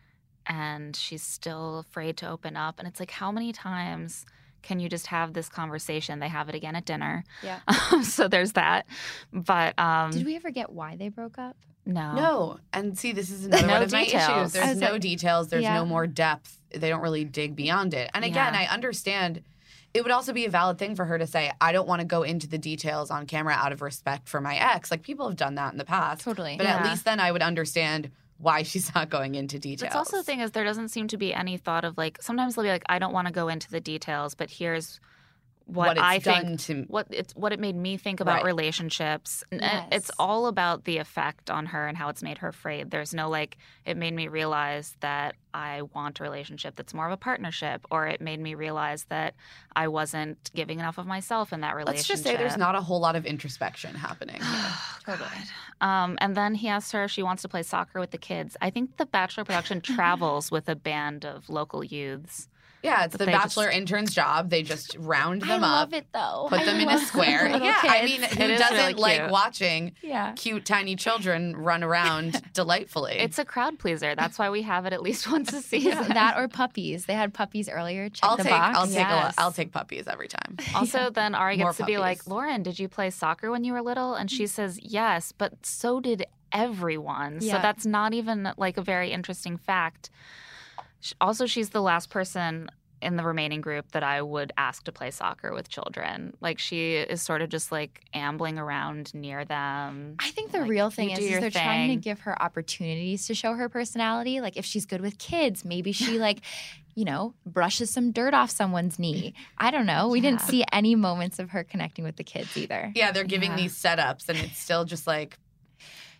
[0.46, 4.24] and she's still afraid to open up and it's like how many times
[4.62, 6.18] can you just have this conversation?
[6.18, 7.24] They have it again at dinner.
[7.42, 7.60] Yeah.
[8.02, 8.86] so there's that.
[9.32, 11.56] But um Did we ever get why they broke up?
[11.86, 12.14] no.
[12.14, 12.58] No.
[12.72, 14.28] And see, this is another No one of my details.
[14.28, 14.52] issues.
[14.64, 15.48] There's no like- details.
[15.48, 15.74] There's Yeah.
[15.76, 16.56] no more depth.
[16.74, 18.10] They don't really dig beyond it.
[18.14, 18.60] And again, Yeah.
[18.60, 19.42] I understand
[19.92, 22.06] it would also be a valid thing for her to say, I don't want to
[22.06, 24.90] go into the details on camera out of respect for my ex.
[24.90, 26.22] Like people have done that in the past.
[26.22, 26.56] Totally.
[26.56, 29.88] But at least then I would understand why she's not going into details.
[29.88, 32.54] It's also the thing is there doesn't seem to be any thought of like sometimes
[32.54, 35.00] they'll be like I don't want to go into the details, but here's
[35.72, 38.36] what, What it's I done think to- what it's what it made me think about
[38.36, 38.44] Right.
[38.44, 39.44] relationships.
[39.52, 42.90] And and It's all about the effect on her and how it's made her afraid.
[42.90, 47.12] There's no like it made me realize that I want a relationship that's more of
[47.12, 49.34] a partnership, or it made me realize that
[49.74, 51.96] I wasn't giving enough of myself in that relationship.
[51.98, 54.40] Let's just say there's not a whole lot of introspection happening.
[54.40, 54.72] here.
[55.06, 55.28] Totally.
[55.80, 58.56] Um, and then he asks her if she wants to play soccer with the kids.
[58.60, 62.48] I think the Bachelor production travels with a band of local youths.
[62.82, 64.50] Yeah, it's But the bachelor just- intern's job.
[64.50, 66.46] They just round them I them love up, it though.
[66.48, 67.50] put I them in a square.
[67.50, 70.32] little Yeah, I mean, It who is doesn't really like watching yeah.
[70.32, 73.14] cute tiny children run around delightfully?
[73.18, 74.14] It's a crowd pleaser.
[74.14, 76.08] That's why we have it at least once a season.
[76.08, 77.06] that or puppies.
[77.06, 78.08] They had puppies earlier.
[78.08, 78.78] Check I'll the take box.
[78.78, 79.10] I'll take a Yes.
[79.10, 80.56] lot, I'll take puppies every time.
[80.74, 82.26] Also, then Ari More gets to be like.
[82.26, 84.14] Lauren, did you play soccer when you were little?
[84.14, 84.48] And she mm.
[84.48, 87.40] says, yes, but so did everyone.
[87.40, 90.10] So that's not even like a very interesting fact.
[91.00, 92.68] Sh- Also, she's the last person
[93.02, 96.34] in the remaining group that I would ask to play soccer with children.
[96.42, 100.16] Like she is sort of just like ambling around near them.
[100.18, 103.34] I think the Like, real thing is, is they're trying to give her opportunities to
[103.34, 104.42] show her personality.
[104.42, 106.40] Like if she's good with kids, maybe she like,
[106.94, 109.32] you know, brushes some dirt off someone's knee.
[109.56, 110.08] I don't know.
[110.08, 112.92] We didn't see any moments of her connecting with the kids either.
[112.94, 113.56] Yeah, they're giving Yeah.
[113.56, 115.38] these setups, and it's still just like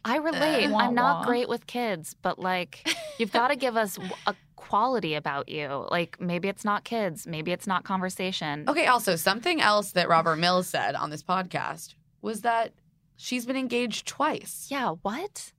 [0.03, 0.69] I relate.
[0.71, 1.25] Wah, I'm not wah.
[1.27, 2.89] great with kids, but like
[3.19, 5.87] you've got to give us w- a quality about you.
[5.91, 8.65] Like maybe it's not kids, maybe it's not conversation.
[8.69, 8.87] okay.
[8.87, 12.73] Also, something else that Robert Mills said on this podcast was that
[13.17, 14.69] she's been engaged twice.
[14.71, 15.53] Yeah, what?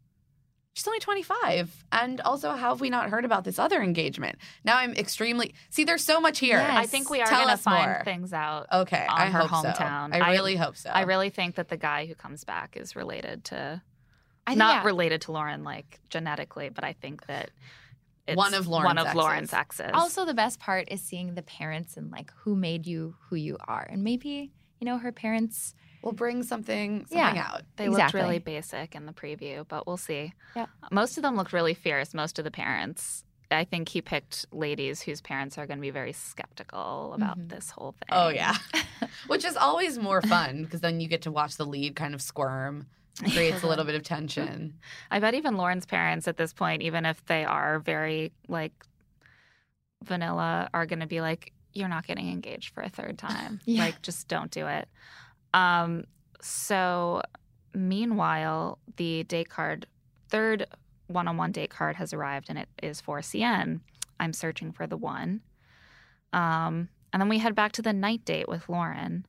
[0.74, 1.84] She's only 25.
[1.92, 4.38] And also, how have we not heard about this other engagement?
[4.64, 5.54] Now I'm extremely.
[5.70, 6.58] See, there's so much here.
[6.60, 6.78] Yes.
[6.78, 8.02] I think we are going to find more.
[8.06, 8.68] things out.
[8.72, 10.14] Okay, on I her hope hometown.
[10.14, 10.20] So.
[10.20, 10.90] I I- really hope so.
[10.90, 13.82] I really think that the guy who comes back is related to
[14.48, 14.86] I think, not yeah.
[14.86, 17.52] related to Lauren like genetically, but I think that
[18.38, 19.16] One of Lauren's one of exes.
[19.18, 19.92] Lauren's exes.
[19.94, 23.58] Also, the best part is seeing the parents and like who made you who you
[23.68, 25.74] are, and maybe you know her parents.
[26.04, 27.48] We'll bring something, something Yeah.
[27.54, 27.62] out.
[27.76, 30.34] They looked really basic in the preview, but we'll see.
[30.56, 30.66] Yeah.
[30.92, 33.24] Most of them looked really fierce, most of the parents.
[33.52, 37.50] I think he picked ladies whose parents are going to be very skeptical about Mhm.
[37.50, 38.08] this whole thing.
[38.10, 38.56] Oh, yeah.
[39.28, 42.22] Which is always more fun because then you get to watch the lead kind of
[42.22, 42.88] squirm.
[43.20, 44.74] Creates a little bit of tension.
[45.10, 48.74] I bet even Lauren's parents at this point, even if they are very like
[50.04, 53.60] vanilla, are going to be like, "You're not getting engaged for a third time.
[53.66, 53.84] Yeah.
[53.84, 54.88] Like, just don't do it."
[55.54, 56.06] Um.
[56.42, 57.22] So,
[57.76, 59.86] meanwhile, the date card,
[60.30, 60.66] third
[61.08, 63.82] one-on-one date card has arrived, and it is for CN.
[64.20, 65.42] I'm searching for the one.
[66.34, 66.90] Um.
[67.14, 69.26] And then we head back to the night date with Lauren.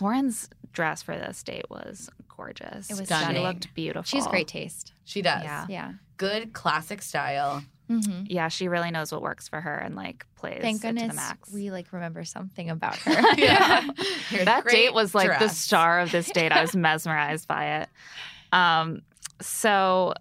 [0.00, 2.88] Lauren's dress for this date was gorgeous.
[2.90, 3.42] It was She stunning.
[3.42, 4.04] looked beautiful.
[4.04, 4.92] She's great taste.
[5.04, 5.42] She does.
[5.44, 5.66] Yeah.
[5.68, 5.92] Yeah.
[6.16, 7.62] Good classic style.
[7.90, 8.24] Mm-hmm.
[8.26, 11.08] Yeah, she really knows what works for her and like plays Thank it to goodness
[11.08, 11.50] the max.
[11.52, 13.34] we like remember something about her.
[13.36, 13.88] Yeah.
[14.44, 16.52] that date was like the star of this date.
[16.52, 17.88] I was mesmerized by it.
[18.52, 19.02] Um,
[19.40, 20.12] so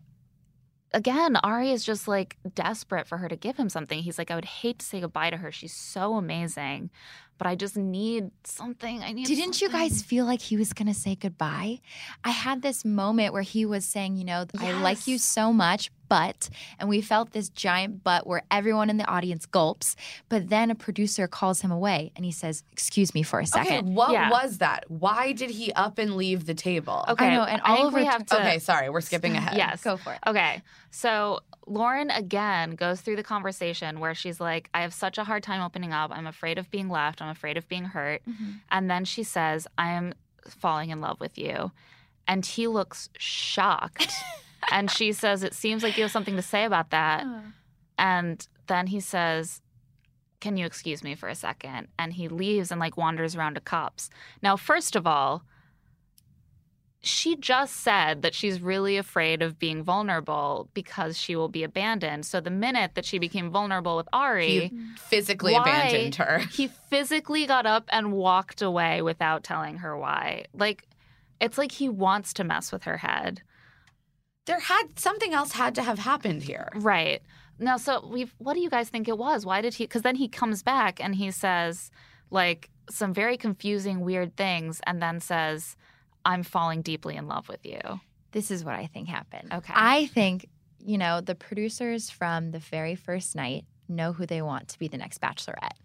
[0.93, 3.99] again, Ari is just like desperate for her to give him something.
[3.99, 5.51] He's like, I would hate to say goodbye to her.
[5.51, 6.89] She's so amazing,
[7.37, 9.01] but I just need something.
[9.03, 9.27] I need.
[9.27, 11.81] Didn't you guys feel like he was going to say goodbye?
[12.23, 15.91] I had this moment where he was saying, you know, I like you so much,
[16.09, 19.95] but, and we felt this giant but where everyone in the audience gulps.
[20.29, 23.49] But then a producer calls him away and he says, Excuse me for a Okay,
[23.63, 23.95] second.
[23.95, 24.29] what Yeah.
[24.29, 24.89] was that?
[24.89, 27.05] Why did he up and leave the table?
[27.07, 28.35] Okay, I know, and I all think over we t- have to.
[28.39, 29.57] Okay, sorry, we're skipping ahead.
[29.57, 29.83] Yes.
[29.83, 30.19] Go for it.
[30.27, 35.23] Okay, so Lauren again goes through the conversation where she's like, I have such a
[35.25, 36.11] hard time opening up.
[36.13, 37.21] I'm afraid of being left.
[37.21, 38.21] I'm afraid of being hurt.
[38.27, 38.51] Mm-hmm.
[38.71, 40.13] And then she says, I am
[40.47, 41.71] falling in love with you.
[42.25, 44.11] And he looks shocked.
[44.71, 47.25] and she says, It seems like you have something to say about that.
[47.97, 49.61] And then he says,
[50.39, 51.87] Can you excuse me for a second?
[51.97, 54.09] And he leaves and like wanders around to cops.
[54.41, 55.43] Now, first of all,
[57.01, 62.25] she just said that she's really afraid of being vulnerable because she will be abandoned.
[62.25, 64.95] So the minute that she became vulnerable with Ari, He mm-hmm.
[64.95, 66.39] physically why- abandoned her.
[66.51, 70.45] he physically got up and walked away without telling her why.
[70.53, 70.85] Like,
[71.39, 73.41] it's like he wants to mess with her head.
[74.47, 76.69] There had something else had to have happened here.
[76.73, 77.21] Right.
[77.59, 79.45] Now, so we've, what do you guys think it was?
[79.45, 81.91] Why did he, because then he comes back and he says,
[82.31, 85.75] like, some very confusing, weird things, and then says,
[86.23, 87.79] I'm falling deeply in love with you.
[88.31, 89.53] This is what I think happened.
[89.53, 89.73] Okay.
[89.75, 90.47] I think,
[90.79, 94.87] you know, the producers from the very first night know who they want to be
[94.87, 95.77] the next bachelorette.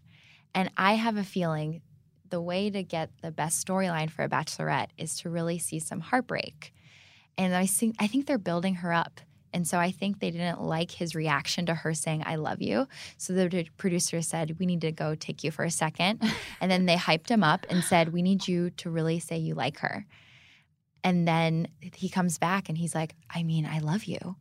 [0.54, 1.82] And I have a feeling
[2.28, 6.00] the way to get the best storyline for a bachelorette is to really see some
[6.00, 6.72] heartbreak.
[7.38, 9.20] And I think I think they're building her up.
[9.54, 12.88] And so I think they didn't like his reaction to her saying, I love you.
[13.18, 16.22] So the producer said, We need to go take you for a second.
[16.60, 19.54] and then they hyped him up and said, We need you to really say you
[19.54, 20.06] like her.
[21.04, 24.36] And then he comes back and he's like, I mean, I love you.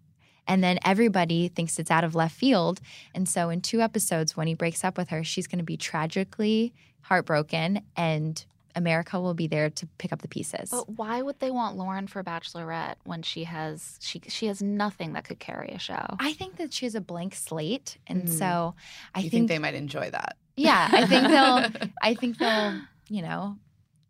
[0.47, 2.81] And then everybody thinks it's out of left field.
[3.15, 5.77] And so in two episodes, when he breaks up with her, she's going to be
[5.77, 10.69] tragically heartbroken and America will be there to pick up the pieces.
[10.69, 15.13] But why would they want Lauren for Bachelorette when she has she she has nothing
[15.13, 16.05] that could carry a show?
[16.19, 17.97] I think that she has a blank slate.
[18.07, 18.29] And Mhm.
[18.29, 18.75] so
[19.15, 20.37] I you think, think, they might enjoy that?
[20.55, 22.79] yeah, I think they'll, I think they'll,
[23.09, 23.57] you know,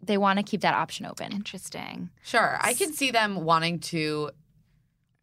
[0.04, 1.32] they want to keep that option open.
[1.32, 2.10] Interesting.
[2.24, 2.58] Sure.
[2.60, 4.32] I can see them wanting to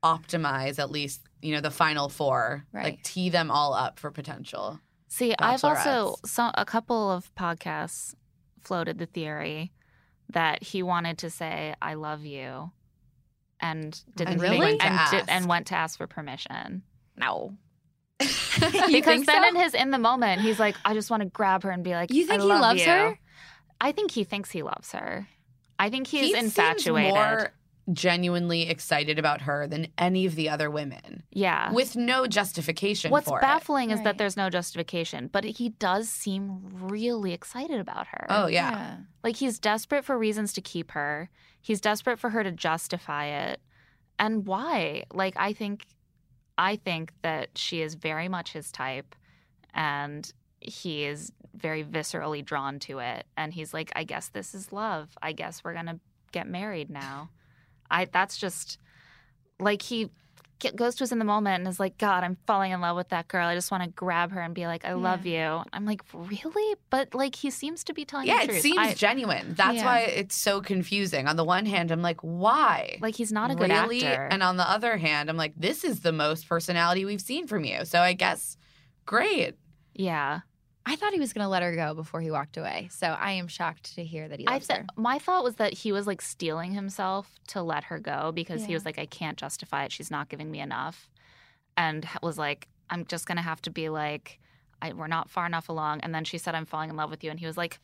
[0.03, 2.65] optimize at least, you know, the final four.
[2.73, 4.81] Like tee them all up for potential.
[5.09, 6.27] See, I've also Bachelorettes.
[6.29, 8.15] some a couple of podcasts
[8.63, 9.73] floated the theory
[10.31, 12.71] that he wanted to say "I love you,"
[13.61, 16.83] and didn't really think- and, did, and went to ask for permission.
[17.17, 17.57] No.
[18.19, 19.49] because think then so?
[19.49, 21.93] in his in the moment, he's like, "I just want to grab her and be
[21.93, 23.19] like, You think I he loves you." her?
[23.81, 25.29] I think he thinks he loves her.
[25.79, 27.15] I think he's he seems infatuated.
[27.15, 27.53] more
[27.93, 31.73] genuinely excited about her than any of the other women yeah.
[31.73, 36.61] with no justification What's for baffling is that there's no justification, but he does seem
[36.73, 38.27] really excited about her.
[38.29, 38.33] it.
[38.33, 38.99] Oh, yeah.
[39.25, 41.31] Like he's desperate for reasons to keep her.
[41.61, 43.61] He's desperate for her to justify it.
[44.19, 45.05] And why?
[45.13, 45.87] Like I think
[46.57, 49.15] I think that she is very much his type
[49.75, 54.73] and he is very viscerally drawn to it and he's like I guess this is
[54.73, 55.17] love.
[55.23, 56.01] I guess we're going to
[56.33, 57.31] get married now.
[57.91, 58.79] I that's just
[59.61, 60.11] like he
[60.75, 63.11] goes to us in the moment and is like, God, I'm falling in love with
[63.11, 63.47] that girl.
[63.47, 65.63] I just want to grab her and be like, I love you.
[65.73, 66.77] I'm like, really?
[66.91, 69.55] But like, he seems to be telling Yeah, the it seems I- genuine.
[69.55, 69.85] That's Yeah.
[69.85, 71.29] why it's so confusing.
[71.29, 72.99] On the one hand, I'm like, why?
[73.01, 74.05] like he's not a good really?
[74.05, 74.27] actor.
[74.33, 77.65] And on the other hand, I'm like, this is the most personality we've seen from
[77.65, 77.85] you.
[77.85, 78.57] So I guess
[79.07, 79.55] great.
[79.95, 80.41] yeah,
[80.91, 82.89] I thought he was going to let her go before he walked away.
[82.91, 84.87] So I am shocked to hear that he I loves th- her.
[84.97, 88.73] my thought was that he was like steeling himself to let her go because he
[88.75, 89.93] was like, I can't justify it.
[89.93, 91.09] She's not giving me enough,
[91.77, 94.39] and was like, I'm just gonna have to be like,
[94.81, 96.01] I, we're not far enough along.
[96.01, 97.79] And then she said, I'm falling in love with you, and he was like,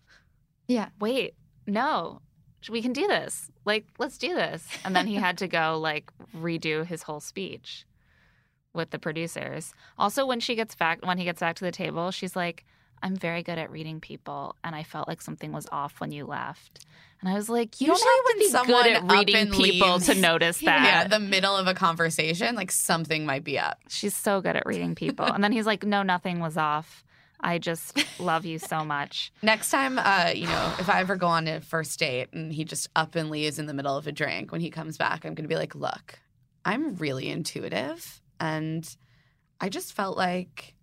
[0.67, 0.89] Yeah.
[0.99, 1.35] wait,
[1.67, 2.23] no,
[2.71, 3.51] we can do this.
[3.67, 4.67] Like, let's do this.
[4.85, 7.85] And then he had to go like redo his whole speech
[8.73, 9.75] with the producers.
[9.99, 12.65] Also, when she gets back, when he gets back to the table, she's like,
[13.03, 16.25] I'm very good at reading people, and I felt like something was off when you
[16.27, 16.87] left.
[17.21, 19.11] And I was like, you Usually don't have when to be someone good at up
[19.11, 20.85] reading and people leaves- to notice that.
[20.85, 23.79] Yeah, the middle of a conversation, like something might be up.
[23.89, 25.25] She's so good at reading people.
[25.27, 27.03] and then he's like, no, nothing was off.
[27.41, 29.31] I just love you so much.
[29.43, 32.65] Next time, uh, you know, if I ever go on a first date and he
[32.65, 35.35] just up and leaves in the middle of a drink, when he comes back, I'm
[35.35, 36.19] going to be like, look,
[36.65, 38.23] I'm really intuitive.
[38.41, 38.89] And
[39.61, 40.75] I just felt like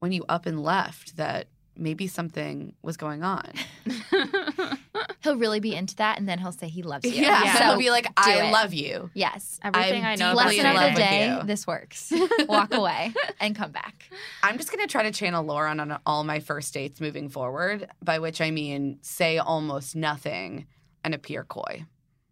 [0.00, 3.50] when you up and left that maybe something was going on.
[5.22, 7.12] He'll really be into that and then he'll say he loves you.
[7.12, 7.44] Yeah.
[7.44, 7.54] Yeah.
[7.58, 8.52] So he'll be like, I it.
[8.52, 9.10] love you.
[9.12, 9.60] Yes.
[9.62, 11.46] Everything I'm I know deeply about Lesson of the day, you.
[11.46, 12.12] this works.
[12.48, 14.04] Walk away and come back.
[14.42, 17.86] I'm just going to try to channel Lauren on all my first dates moving forward,
[18.02, 20.66] by which I mean say almost nothing
[21.04, 21.84] and appear coy.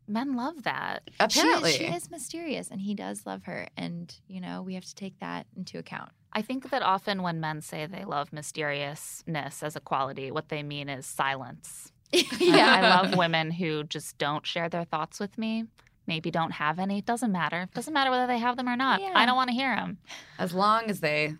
[0.06, 1.10] Men love that.
[1.20, 1.72] Apparently.
[1.72, 3.68] She, she is mysterious and he does love her.
[3.76, 6.10] And, you know, we have to take that into account.
[6.32, 10.62] I think that often when men say they love mysteriousness as a quality, what they
[10.62, 11.92] mean is silence.
[12.14, 15.64] I- I love women who just don't share their thoughts with me.
[16.06, 16.98] maybe don't have any.
[16.98, 17.62] It doesn't matter.
[17.62, 19.00] It doesn't matter whether they have them or not.
[19.02, 19.12] Yeah.
[19.14, 19.98] I don't want to hear them.
[20.38, 21.34] As long as they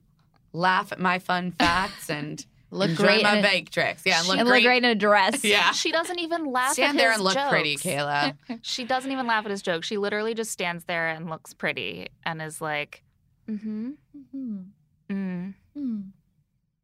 [0.53, 4.03] laugh at my fun facts and Look great my bake tricks.
[4.05, 4.59] Yeah, and look and great.
[4.63, 5.43] look great in a dress.
[5.57, 5.73] Yeah.
[5.73, 7.77] She doesn't even laugh Stand there and look pretty.
[7.77, 8.37] Kayla.
[8.61, 9.87] She doesn't even laugh at his jokes.
[9.87, 13.03] She literally just stands there and looks pretty and is like,
[13.49, 13.93] mm-hmm.
[14.37, 14.67] Mhm.
[15.11, 15.55] Mm.
[15.75, 16.01] Hmm.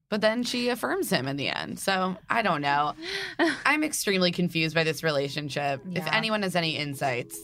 [0.08, 1.80] But then she affirms him in the end.
[1.80, 2.94] So I don't know.
[3.66, 5.80] I'm extremely confused by this relationship.
[5.92, 7.40] If anyone has any insights,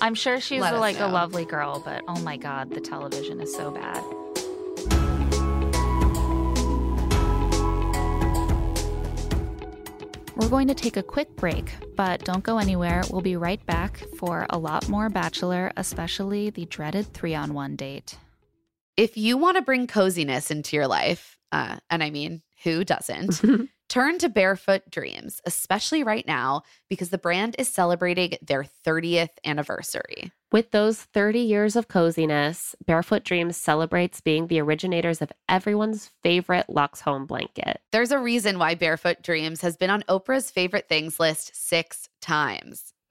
[0.00, 3.70] I'm sure she's like a lovely girl, but oh my god, the television is so
[3.70, 4.02] bad.
[10.34, 13.02] We're going to take a quick break, but don't go anywhere.
[13.10, 17.76] We'll be right back for a lot more Bachelor, especially the dreaded three on one
[17.76, 18.16] date.
[18.96, 23.40] If you want to bring coziness into your life, uh, and I mean, who doesn't?
[23.88, 30.32] Turn to Barefoot Dreams, especially right now because the brand is celebrating their 30th anniversary.
[30.50, 36.70] With those 30 years of coziness, Barefoot Dreams celebrates being the originators of everyone's favorite
[36.70, 37.80] Lux Home blanket.
[37.90, 42.94] There's a reason why Barefoot Dreams has been on Oprah's favorite things list six times.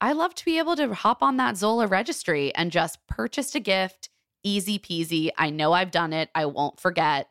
[0.00, 3.60] I love to be able to hop on that Zola registry and just purchase a
[3.60, 4.10] gift.
[4.42, 5.30] Easy peasy.
[5.36, 6.30] I know I've done it.
[6.34, 7.28] I won't forget.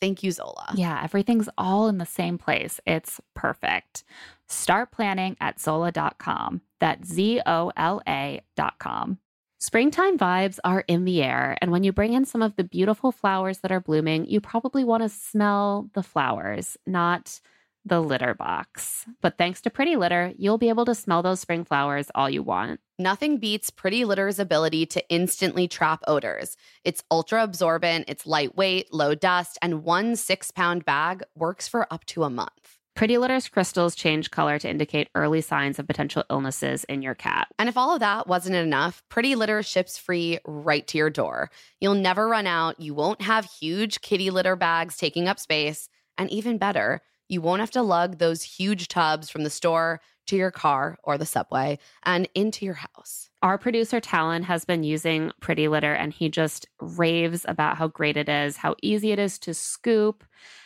[0.00, 0.72] Thank you, Zola.
[0.74, 2.80] Yeah, everything's all in the same place.
[2.86, 4.04] It's perfect.
[4.46, 6.60] Start planning at Zola.com.
[6.80, 9.18] That's Z O L A.com.
[9.58, 13.10] Springtime vibes are in the air, and when you bring in some of the beautiful
[13.10, 17.40] flowers that are blooming, you probably want to smell the flowers, not
[17.86, 19.06] the litter box.
[19.22, 22.42] But thanks to Pretty Litter, you'll be able to smell those spring flowers all you
[22.42, 22.80] want.
[22.98, 26.56] Nothing beats Pretty Litter's ability to instantly trap odors.
[26.84, 32.04] It's ultra absorbent, it's lightweight, low dust, and one six pound bag works for up
[32.06, 32.78] to a month.
[32.96, 37.46] Pretty Litter's crystals change color to indicate early signs of potential illnesses in your cat.
[37.58, 41.50] And if all of that wasn't enough, Pretty Litter ships free right to your door.
[41.78, 46.30] You'll never run out, you won't have huge kitty litter bags taking up space, and
[46.30, 50.50] even better, you won't have to lug those huge tubs from the store to your
[50.50, 53.30] car or the subway and into your house.
[53.42, 58.16] Our producer Talon has been using Pretty Litter and he just raves about how great
[58.16, 60.24] it is, how easy it is to scoop,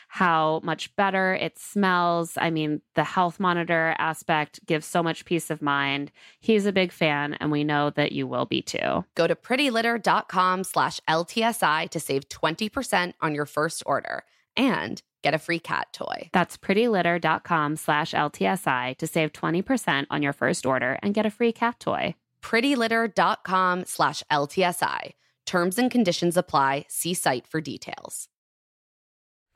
[0.08, 2.36] how much better it smells.
[2.36, 6.10] I mean, the health monitor aspect gives so much peace of mind.
[6.40, 9.04] He's a big fan and we know that you will be too.
[9.14, 14.24] Go to prettylitter.com slash LTSI to save 20% on your first order
[14.56, 16.30] and get a free cat toy.
[16.32, 21.52] That's prettylitter.com slash LTSI to save 20% on your first order and get a free
[21.52, 22.14] cat toy.
[22.42, 25.12] prettylitter.com slash LTSI.
[25.46, 26.86] Terms and conditions apply.
[26.88, 28.28] See site for details.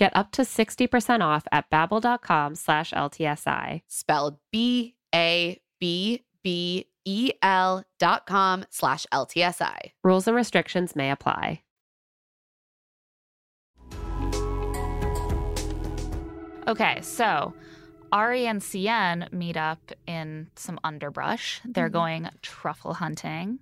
[0.00, 3.82] Get up to 60% off at babbel.com slash LTSI.
[3.86, 5.04] Spelled B-A-B-B-E-L
[7.98, 9.76] dot com slash LTSI.
[10.02, 11.60] Rules and restrictions may apply.
[16.68, 17.52] Okay, so
[18.12, 21.60] Arie and Seinne meet up in some underbrush.
[21.64, 21.92] They're Mm-hmm.
[21.92, 23.58] going truffle hunting.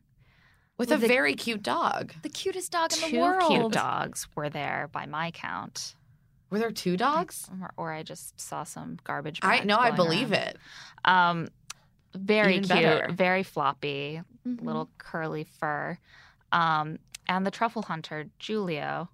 [0.76, 2.12] With, With a the- very cute dog.
[2.22, 3.40] The cutest dog in Two the world.
[3.40, 5.94] Two cute dogs were there by my count.
[6.50, 7.48] Were there two dogs?
[7.60, 9.40] Or, or I just saw some garbage.
[9.42, 10.42] I know, I believe around.
[10.42, 10.56] it.
[11.04, 11.48] Um,
[12.14, 13.12] very Even cute, better.
[13.12, 14.62] very floppy, Mhm.
[14.62, 15.98] little curly fur.
[16.52, 19.10] Um, and the truffle hunter, Julio.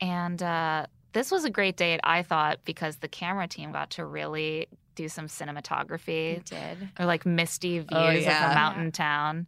[0.00, 4.04] And uh, this was a great date, I thought, because the camera team got to
[4.04, 4.66] really
[4.96, 6.90] do some cinematography did.
[6.98, 8.50] or like misty views Oh, of yeah.
[8.50, 9.46] a mountain town.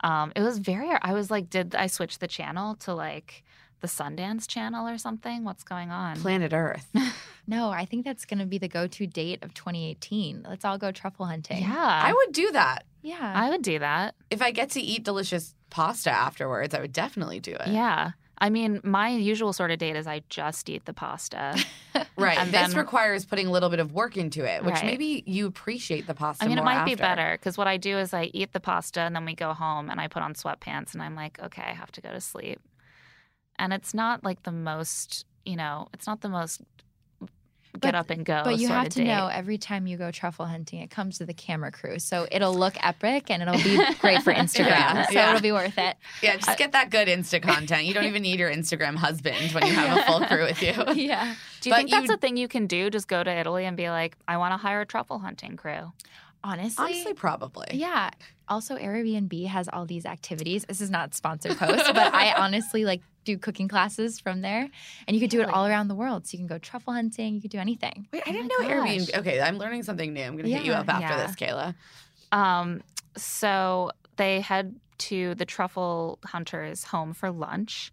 [0.00, 3.42] Um, it was very, I was like, did I switch the channel to like
[3.80, 5.44] the Sundance channel or something?
[5.44, 6.16] What's going on?
[6.20, 6.86] Planet Earth.
[7.48, 10.44] No, I think that's going to be the go-to date of 2018.
[10.48, 11.62] Let's all go truffle hunting.
[11.62, 12.00] yeah.
[12.04, 12.82] I would do that.
[13.02, 13.32] Yeah.
[13.36, 14.16] I would do that.
[14.32, 17.68] If I get to eat delicious pasta afterwards, I would definitely do it.
[17.68, 18.10] Yeah.
[18.38, 21.56] I mean, my usual sort of date is I just eat the pasta.
[22.18, 22.36] Right.
[22.36, 24.84] And this then- requires putting a little bit of work into it, which Right.
[24.84, 27.76] maybe you appreciate the pasta I mean, it more might be better because what I
[27.76, 30.34] do is I eat the pasta and then we go home and I put on
[30.34, 32.60] sweatpants and I'm like, okay, I have to go to sleep.
[33.58, 36.60] And it's not like the most, you know, it's not the most
[37.80, 38.40] get But- up and go.
[38.42, 39.06] But you sort have of to date.
[39.08, 41.98] know every time you go truffle hunting, it comes with a camera crew.
[41.98, 44.68] So it'll look epic and it'll be great for Instagram.
[44.68, 45.28] Yeah, so yeah.
[45.28, 45.96] it'll be worth it.
[46.22, 47.84] Yeah, just get that good Insta content.
[47.84, 50.72] You don't even need your Instagram husband when you have a full crew with you.
[50.94, 51.34] yeah.
[51.60, 52.88] Do you but think that's you- a thing you can do?
[52.88, 55.92] Just go to Italy and be like, I want to hire a truffle hunting crew.
[56.46, 57.66] Honestly, Honestly, probably.
[57.72, 58.10] yeah.
[58.48, 60.64] Also, Airbnb has all these activities.
[60.68, 64.68] This is not sponsored post, but I honestly like do cooking classes from there,
[65.08, 66.26] and you could do it all around the world.
[66.26, 67.34] So you can go truffle hunting.
[67.34, 68.06] You could do anything.
[68.12, 69.10] Wait, I Oh didn't my know Airbnb.
[69.12, 69.18] gosh.
[69.20, 70.22] Okay, I'm learning something new.
[70.22, 71.26] I'm going to hit you up after Yeah.
[71.26, 71.74] this, Kayla.
[72.30, 72.82] Um,
[73.16, 77.90] so they head to the truffle hunters' home for lunch,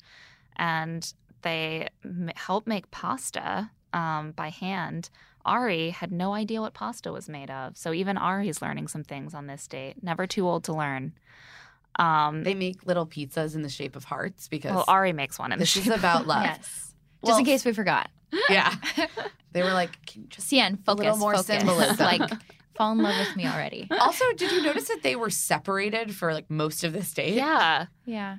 [0.58, 5.10] and they m- help make pasta um, by hand.
[5.46, 9.34] Arie had no idea what pasta was made of, so even Arie's learning some things
[9.34, 10.02] on this date.
[10.04, 11.14] Never too old to learn.
[12.00, 15.52] Um, They make little pizzas in the shape of hearts because well, Arie makes one
[15.52, 15.94] in the this is shape.
[15.98, 16.44] about love.
[16.44, 16.60] Yes.
[16.60, 18.10] Just Well, in case we forgot.
[18.50, 18.74] Yeah.
[19.54, 21.04] They were like, Can you just Seinne, focus.
[21.04, 21.46] little more focus.
[21.46, 21.98] symbolism.
[22.04, 22.28] like,
[22.76, 23.88] fall in love with me already.
[24.00, 27.36] Also, did you notice that they were separated for like most of this date?
[27.36, 28.38] yeah, Yeah.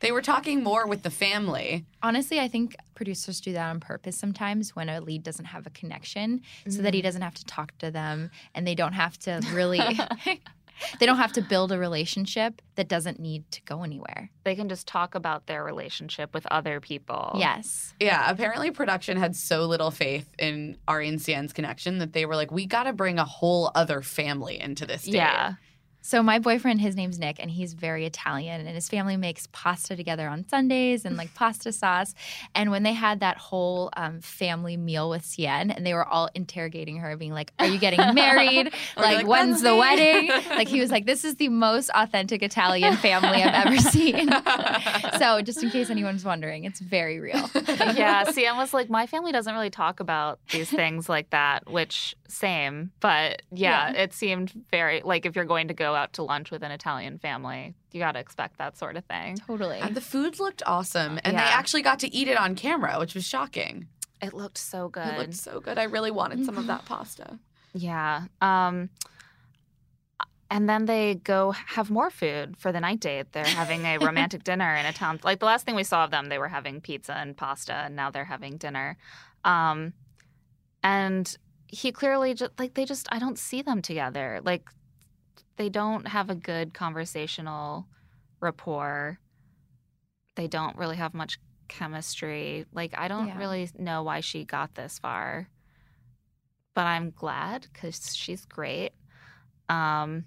[0.00, 1.84] They were talking more with the family.
[2.02, 5.70] Honestly, I think producers do that on purpose sometimes when a lead doesn't have a
[5.70, 7.04] connection so that he mm.
[7.04, 9.80] doesn't have to talk to them and they don't have to really
[11.00, 14.30] they don't have to build a relationship that doesn't need to go anywhere.
[14.44, 17.32] they can just talk about their relationship with other people.
[17.38, 17.94] Yes.
[18.00, 22.36] Yeah, apparently production had so little faith in Arie and Seinne's connection that they were
[22.36, 25.14] like, we got to bring a whole other family into this date.
[25.14, 25.54] yeah.
[26.02, 29.96] So my boyfriend, his name's Nick, and he's very Italian, and his family makes pasta
[29.96, 32.14] together on Sundays and like pasta sauce.
[32.54, 36.28] And when they had that whole um, family meal with Seinne, and they were all
[36.34, 38.72] interrogating her, being like, "Are you getting married?
[38.96, 42.42] Like, like, when's the me." wedding?" Like he was like, "This is the most authentic
[42.42, 44.28] Italian family I've ever seen."
[45.18, 47.48] so just in case anyone's wondering, it's very real.
[47.94, 52.16] yeah, Seinne was like, my family doesn't really talk about these things like that, which
[52.28, 52.90] same.
[53.00, 56.62] But yeah, it seemed very like if you're going to go out to lunch with
[56.62, 59.36] an Italian family, you got to expect that sort of thing.
[59.46, 59.78] totally.
[59.78, 61.18] And the food looked awesome.
[61.24, 63.88] And they actually got to eat it on camera, which was shocking.
[64.20, 65.06] It looked so good.
[65.06, 65.78] It looked so good.
[65.78, 67.38] I really wanted some of that pasta.
[67.74, 68.26] Yeah.
[68.40, 68.90] Um,
[70.50, 73.32] and then they go have more food for the night date.
[73.32, 75.18] They're having a romantic dinner in a town.
[75.24, 77.96] Like the last thing we saw of them, they were having pizza and pasta, and
[77.96, 78.98] now they're having dinner.
[79.44, 79.94] Um,
[80.82, 81.34] and
[81.68, 84.40] he clearly just like they just I don't see them together.
[84.44, 84.68] Like
[85.56, 87.86] they don't have a good conversational
[88.40, 89.18] rapport.
[90.34, 91.38] They don't really have much
[91.68, 92.66] chemistry.
[92.72, 93.38] Like I don't Yeah.
[93.38, 95.48] really know why she got this far
[96.74, 98.92] but I'm glad because she's great.
[99.68, 100.24] Um,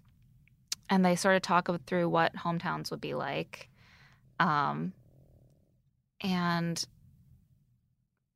[0.89, 3.69] and they sort of talk through what hometowns would be like.
[4.39, 4.93] Um,
[6.21, 6.83] and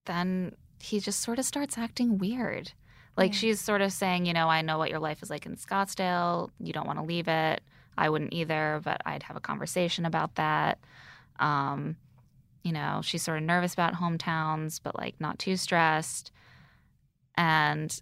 [0.05, 2.71] then he just sort of starts acting weird.
[3.17, 3.37] Like Yeah.
[3.39, 6.49] she's sort of saying, you know, I know what your life is like in Scottsdale.
[6.59, 7.61] You don't want to leave it.
[7.97, 10.79] I wouldn't either, but I'd have a conversation about that.
[11.39, 11.97] Um,
[12.63, 16.31] you know, she's sort of nervous about hometowns, but like not too stressed.
[17.35, 17.99] And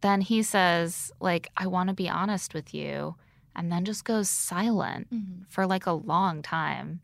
[0.00, 3.16] then he says, like, I want to be honest with you.
[3.54, 5.46] And then just goes silent Mhm.
[5.48, 7.00] for like a long time.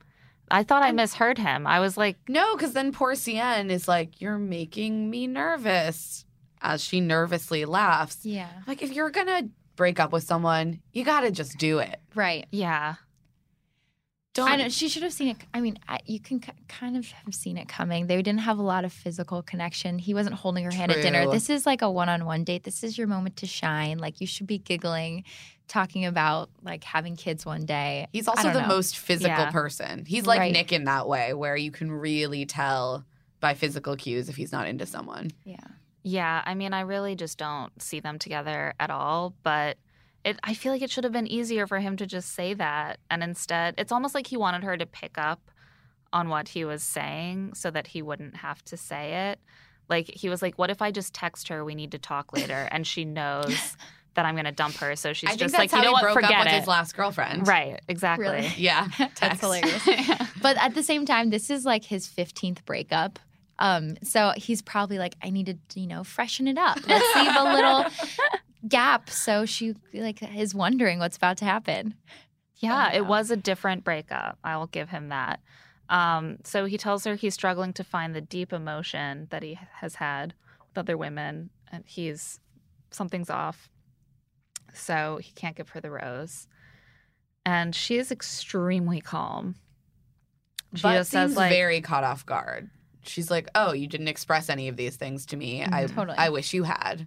[0.51, 1.67] I thought I misheard him.
[1.67, 6.27] I was like, No, because then poor Seinne is like, You're making me nervous
[6.63, 8.25] as she nervously laughs.
[8.25, 8.49] Yeah.
[8.67, 12.01] Like, if you're going to break up with someone, you got to just do it.
[12.15, 12.47] Right.
[12.51, 12.95] yeah.
[14.35, 14.49] Don't.
[14.49, 15.37] I know she should have seen it.
[15.53, 18.07] I mean, I, you can k- kind of have seen it coming.
[18.07, 19.99] They didn't have a lot of physical connection.
[19.99, 21.31] He wasn't holding her hand at dinner.
[21.31, 22.65] This is like a one-on-one date.
[22.65, 23.99] This is your moment to shine.
[23.99, 25.25] Like you should be giggling,
[25.69, 28.07] talking about like having kids one day.
[28.11, 28.69] He's also the know.
[28.69, 29.51] most physical Yeah.
[29.51, 30.07] person.
[30.07, 30.53] He's like Right.
[30.55, 33.05] Nick in that way, where you can really tell
[33.41, 35.31] by physical cues if he's not into someone.
[35.45, 35.57] Yeah.
[36.03, 36.43] Yeah.
[36.45, 39.35] I mean, I really just don't see them together at all.
[39.43, 39.77] But
[40.25, 42.99] it, I feel like it should have been easier for him to just say that.
[43.11, 45.51] And instead, it's almost like he wanted her to pick up
[46.13, 49.41] on what he was saying so that he wouldn't have to say it.
[49.89, 52.69] Like, he was like, What if I just text her, we need to talk later?
[52.71, 53.77] And she knows
[54.15, 54.95] that I'm going to dump her.
[54.95, 56.03] So she's I just like, You know he what?
[56.03, 56.59] broke Forget up with it.
[56.59, 57.49] his last girlfriend.
[57.49, 57.81] Right.
[57.89, 58.27] Exactly.
[58.27, 58.53] Really?
[58.57, 58.89] Yeah.
[59.21, 59.89] That's hilarious.
[60.43, 63.19] but at the same time, this is like his 15th breakup.
[63.63, 66.79] Um, so he's probably like, I need to, you know, freshen it up.
[66.89, 67.87] Let's leave a little
[68.69, 71.95] gap so she like is wondering what's about to happen.
[72.57, 74.39] Yeah, Oh, it was a different breakup.
[74.43, 75.41] I will give him that.
[75.89, 79.97] Um, so he tells her he's struggling to find the deep emotion that he has
[79.97, 80.35] had
[80.69, 82.41] with other women, and he's
[82.91, 83.69] something's off.
[84.75, 86.49] So he can't give her the rose.
[87.45, 89.57] And she is extremely calm.
[90.75, 92.71] She but just says seems like, very caught off guard.
[93.05, 95.63] She's like, "Oh, you didn't express any of these things to me.
[95.65, 95.95] I Mm-hmm.
[95.95, 96.19] Totally.
[96.19, 97.07] I wish you had."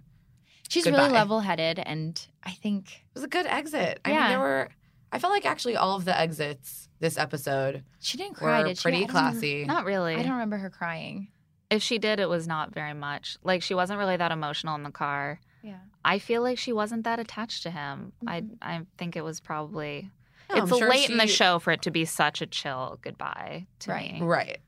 [0.68, 1.02] She's Goodbye.
[1.02, 4.00] really level headed, and I think it was a good exit.
[4.04, 4.28] I mean, Yeah.
[4.30, 4.68] there were.
[5.12, 8.60] I felt like actually all of the exits this episode she didn't cry.
[8.62, 8.82] were Did she?
[8.82, 9.64] Pretty don't remember- classy.
[9.64, 10.16] not really.
[10.16, 11.28] I don't remember her crying.
[11.70, 13.38] if she did, it was not very much.
[13.42, 15.40] Like she wasn't really that emotional in the car.
[15.62, 15.78] Yeah.
[16.04, 18.12] I feel like she wasn't that attached to him.
[18.26, 18.58] I Mhm.
[18.62, 20.10] I think it was probably
[20.50, 23.66] No, it's sure late in the show for it to be such a chill goodbye
[23.80, 24.12] to Right.
[24.14, 24.22] me.
[24.22, 24.58] Right.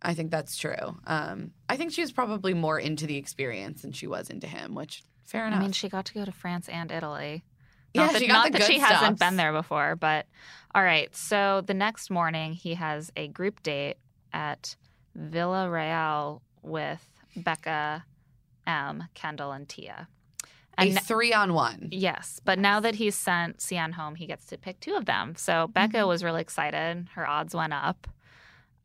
[0.00, 0.96] I think that's true.
[1.06, 4.74] Um, I think she was probably more into the experience than she was into him,
[4.74, 5.58] which fair enough.
[5.58, 7.42] I mean, she got to go to France and Italy.
[7.94, 10.26] Yeah, not that, she got not the that she hasn't been there before, but
[10.74, 11.14] all right.
[11.16, 13.96] So the next morning, he has a group date
[14.32, 14.76] at
[15.14, 18.04] Villa Real with Becca,
[18.66, 20.06] M, Kendall, and Tia.
[20.76, 21.88] a three on one.
[21.90, 25.34] Yes, but now that he's sent Seinne home, he gets to pick two of them.
[25.36, 26.08] So Becca Mm-hmm.
[26.08, 27.08] was really excited.
[27.14, 28.06] Her odds went up.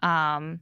[0.02, 0.62] Um,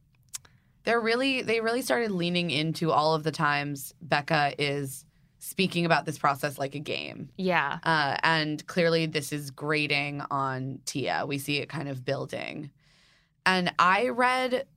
[0.84, 5.05] They're really they really started leaning into all of the times Becca is
[5.39, 7.29] speaking about this process like a game.
[7.36, 11.25] yeah, Uh, and clearly, this is grading on Tia.
[11.27, 12.69] We see it kind of building.
[13.45, 14.67] And I read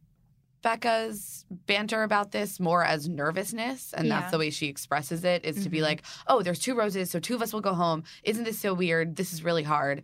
[0.62, 3.92] Becca's banter about this more as nervousness.
[3.92, 4.20] And Yeah.
[4.20, 5.82] that's the way she expresses it is to be Mhm.
[5.82, 8.02] like, oh, there's two roses, so two of us will go home.
[8.22, 9.16] Isn't this so weird?
[9.16, 10.02] This is really hard.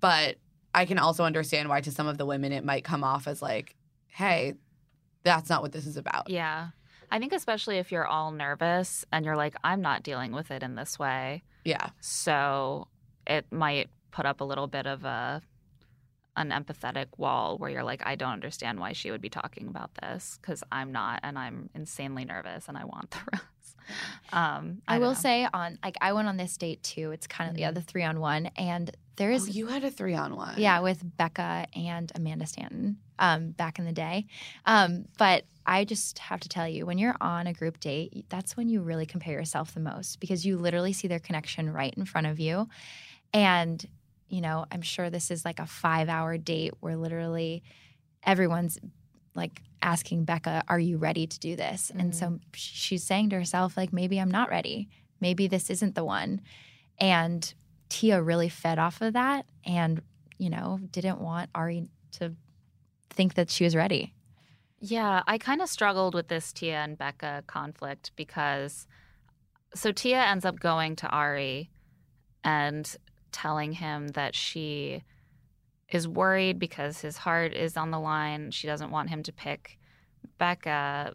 [0.00, 0.36] But
[0.74, 3.40] I can also understand why to some of the women it might come off as
[3.40, 3.74] like,
[4.08, 4.54] hey,
[5.36, 6.28] that's not what this is about.
[6.30, 6.68] yeah.
[7.10, 10.62] I think especially if you're all nervous and you're like, I'm not dealing with it
[10.62, 11.88] in this way, Yeah.
[12.00, 12.86] so
[13.26, 15.40] it might put up a little bit of a
[16.36, 19.90] an empathetic wall where you're like, I don't understand why she would be talking about
[20.02, 23.40] this because I'm not, and I'm insanely nervous and I want the.
[24.32, 25.14] Um, I, don't will know.
[25.14, 27.12] say on like I went on this date too.
[27.12, 29.84] It's kind of yeah the other three on one, and there is Oh, you had
[29.84, 30.54] a three on one.
[30.58, 34.26] yeah with Becca and Amanda Stanton um, back in the day.
[34.66, 38.56] Um, but I just have to tell you, when you're on a group date, that's
[38.56, 42.04] when you really compare yourself the most because you literally see their connection right in
[42.04, 42.68] front of you,
[43.32, 43.82] and
[44.28, 47.62] you know I'm sure this is like a five hour date where literally
[48.22, 48.78] everyone's
[49.34, 52.36] like asking Becca, "Are you ready to do this?" And so mm-hmm.
[52.54, 54.88] she's saying to herself, like, "Maybe I'm not ready.
[55.20, 56.40] Maybe this isn't the one."
[56.98, 57.52] And
[57.88, 60.02] Tia really fed off of that, and
[60.38, 62.34] you know didn't want Arie to
[63.10, 64.14] think that she was ready.
[64.80, 68.86] Yeah, I kind of struggled with this Tia and Becca conflict because
[69.74, 71.70] so Tia ends up going to Arie
[72.44, 72.96] and
[73.32, 75.02] telling him that she
[75.90, 78.50] is worried because his heart is on the line.
[78.50, 79.78] She doesn't want him to pick
[80.38, 81.14] Becca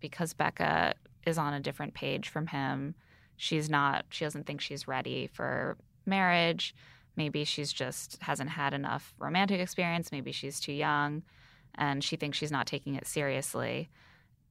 [0.00, 0.94] because Becca
[1.26, 2.94] is on a different page from him.
[3.36, 6.74] She's not, she doesn't think she's ready for marriage.
[7.16, 10.12] Maybe she's just hasn't had enough romantic experience.
[10.12, 11.22] Maybe she's too young
[11.76, 13.88] and she thinks she's not taking it seriously.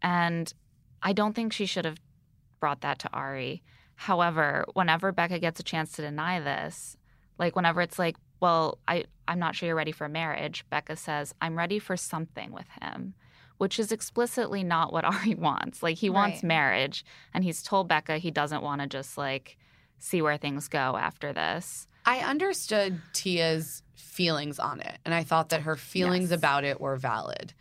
[0.01, 0.51] And
[1.03, 1.99] I don't think she should have
[2.59, 3.61] brought that to Arie.
[3.95, 6.97] However, whenever Becca gets a chance to deny this,
[7.37, 11.33] like whenever it's like, well, I, I'm not sure you're ready for marriage, Becca says,
[11.41, 13.13] I'm ready for something with him,
[13.57, 15.81] which is explicitly not what Arie wants.
[15.81, 19.57] Like he wants marriage, and he's told Becca he doesn't want to just like
[19.99, 21.87] see where things go after this.
[22.03, 26.37] I understood Tia's feelings on it, and I thought that her feelings Yes.
[26.39, 27.53] about it were valid.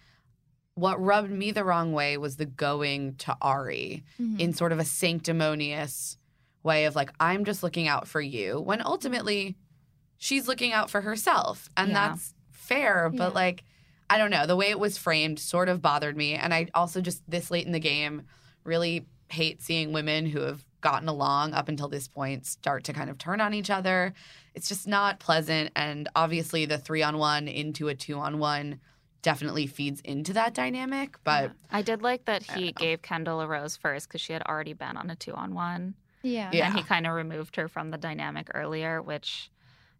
[0.77, 4.41] What rubbed me the wrong way was the going to Arie Mm-hmm.
[4.41, 6.17] in sort of a sanctimonious
[6.63, 9.57] way of like, I'm just looking out for you, when ultimately
[10.21, 11.69] she's looking out for herself.
[11.77, 12.09] And Yeah.
[12.11, 13.35] that's fair, but Yeah.
[13.35, 13.65] like,
[14.09, 14.47] I don't know.
[14.47, 16.35] The way it was framed sort of bothered me.
[16.35, 18.23] And I also just, this late in the game,
[18.63, 23.09] really hate seeing women who have gotten along up until this point start to kind
[23.09, 24.13] of turn on each other.
[24.55, 25.71] It's just not pleasant.
[25.75, 28.81] And obviously, the three on one into a two on one
[29.23, 31.17] definitely feeds into that dynamic.
[31.25, 34.73] But I did like that he gave Kendall a rose first because she had already
[34.75, 35.95] been on a two on one.
[36.23, 36.51] Yeah.
[36.53, 36.67] Yeah.
[36.69, 39.51] And he kind of removed her from the dynamic earlier, which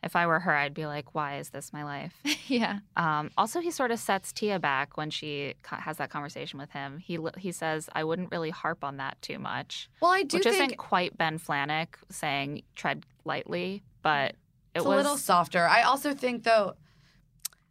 [0.03, 2.15] if I were her, I'd be like, why is this my life?
[2.49, 2.79] yeah.
[2.97, 6.71] Um, also, he sort of sets Tia back when she co- has that conversation with
[6.71, 6.99] him.
[6.99, 10.45] He he says, I wouldn't really harp on that too much, well, I do which
[10.45, 14.37] think isn't quite Ben Flajnik saying tread lightly, but it
[14.77, 15.67] it's was a little softer.
[15.67, 16.75] I also think though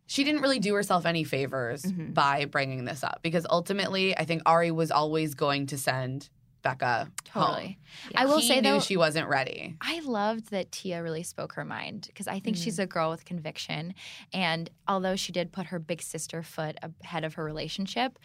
[0.05, 2.13] she didn't really do herself any favors Mhm.
[2.13, 6.29] by bringing this up because ultimately I think Arie was always going to send
[6.61, 7.63] Becca Totally.
[7.63, 7.75] home.
[8.15, 9.75] I will he say knew though, she wasn't ready.
[9.81, 12.63] I loved that Tia really spoke her mind because I think Mm.
[12.63, 13.93] she's a girl with conviction.
[14.33, 18.19] And although she did put her big sister foot ahead of her relationship,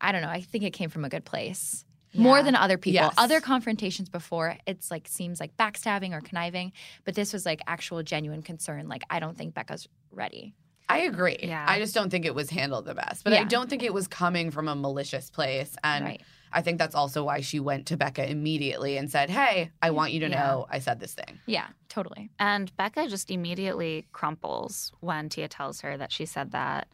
[0.00, 0.28] I don't know.
[0.28, 1.84] I think it came from a good place.
[2.12, 2.94] More than other people.
[2.94, 3.14] Yes.
[3.18, 6.72] Other confrontations before, it's like seems like backstabbing or conniving,
[7.04, 8.88] but this was like actual genuine concern.
[8.88, 10.54] Like I don't think Becca's ready.
[10.88, 11.36] I agree.
[11.40, 11.64] Yeah.
[11.68, 13.22] I just don't think it was handled the best.
[13.22, 15.76] But I don't think it was coming from a malicious place.
[15.84, 16.22] And right.
[16.52, 20.12] I think that's also why she went to Becca immediately and said, Hey, I want
[20.12, 20.40] you to Yeah.
[20.42, 21.38] know I said this thing.
[21.46, 21.66] Yeah.
[21.88, 22.30] Totally.
[22.38, 26.88] And Becca just immediately crumples when Tia tells her that she said that.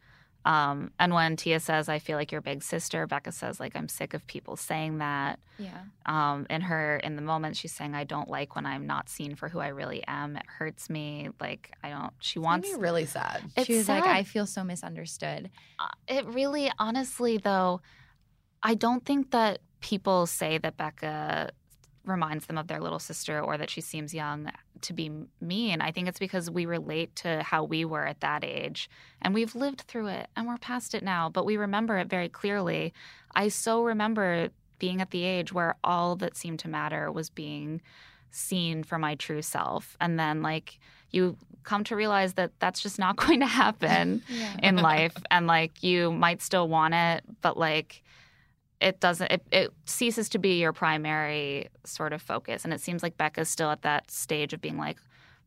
[0.45, 3.89] Um, and when Tia says, I feel like your big sister, Becca says, like, I'm
[3.89, 5.39] sick of people saying that.
[5.59, 5.77] Yeah.
[6.05, 9.35] Um, in her, in the moment, she's saying, I don't like when I'm not seen
[9.35, 10.37] for who I really am.
[10.37, 11.29] It hurts me.
[11.41, 12.69] Like, I don't, she wants.
[12.69, 13.43] Made me really sad.
[13.57, 14.05] It's she was like.
[14.05, 15.49] I feel so misunderstood.
[15.79, 17.81] Uh, it really, honestly, though,
[18.63, 21.51] I don't think that people say that Becca
[22.05, 24.49] reminds them of their little sister or that she seems young
[24.81, 25.81] to be mean.
[25.81, 28.89] I think it's because we relate to how we were at that age
[29.21, 32.29] and we've lived through it and we're past it now, but we remember it very
[32.29, 32.93] clearly.
[33.35, 34.49] I so remember
[34.79, 37.81] being at the age where all that seemed to matter was being
[38.31, 39.97] seen for my true self.
[39.99, 40.79] And then, like,
[41.11, 44.21] you come to realize that that's just not going to happen
[44.63, 45.15] in life.
[45.31, 48.03] And, like, you might still want it, but, like,
[48.79, 53.01] it doesn't it, it ceases to be your primary sort of focus and it seems
[53.03, 54.97] like becca's still at that stage of being like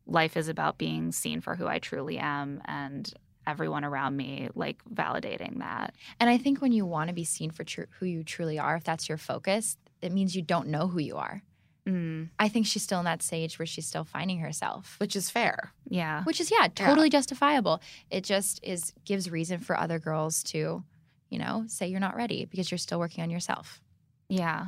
[0.05, 3.13] life is about being seen for who i truly am and
[3.47, 7.49] everyone around me like validating that And I think when you want to be seen
[7.49, 10.87] for tru- who you truly are, if that's your focus, it means you don't know
[10.87, 11.41] who you are.
[11.87, 15.31] mm, I think she's still in that stage where she's still finding herself, Which is
[15.31, 15.73] fair.
[15.89, 17.81] yeah which is yeah, totally justifiable.
[18.11, 20.83] It just is gives reason for other girls to,
[21.31, 23.81] you know, say you're not ready because you're still working on yourself.
[24.29, 24.67] Yeah.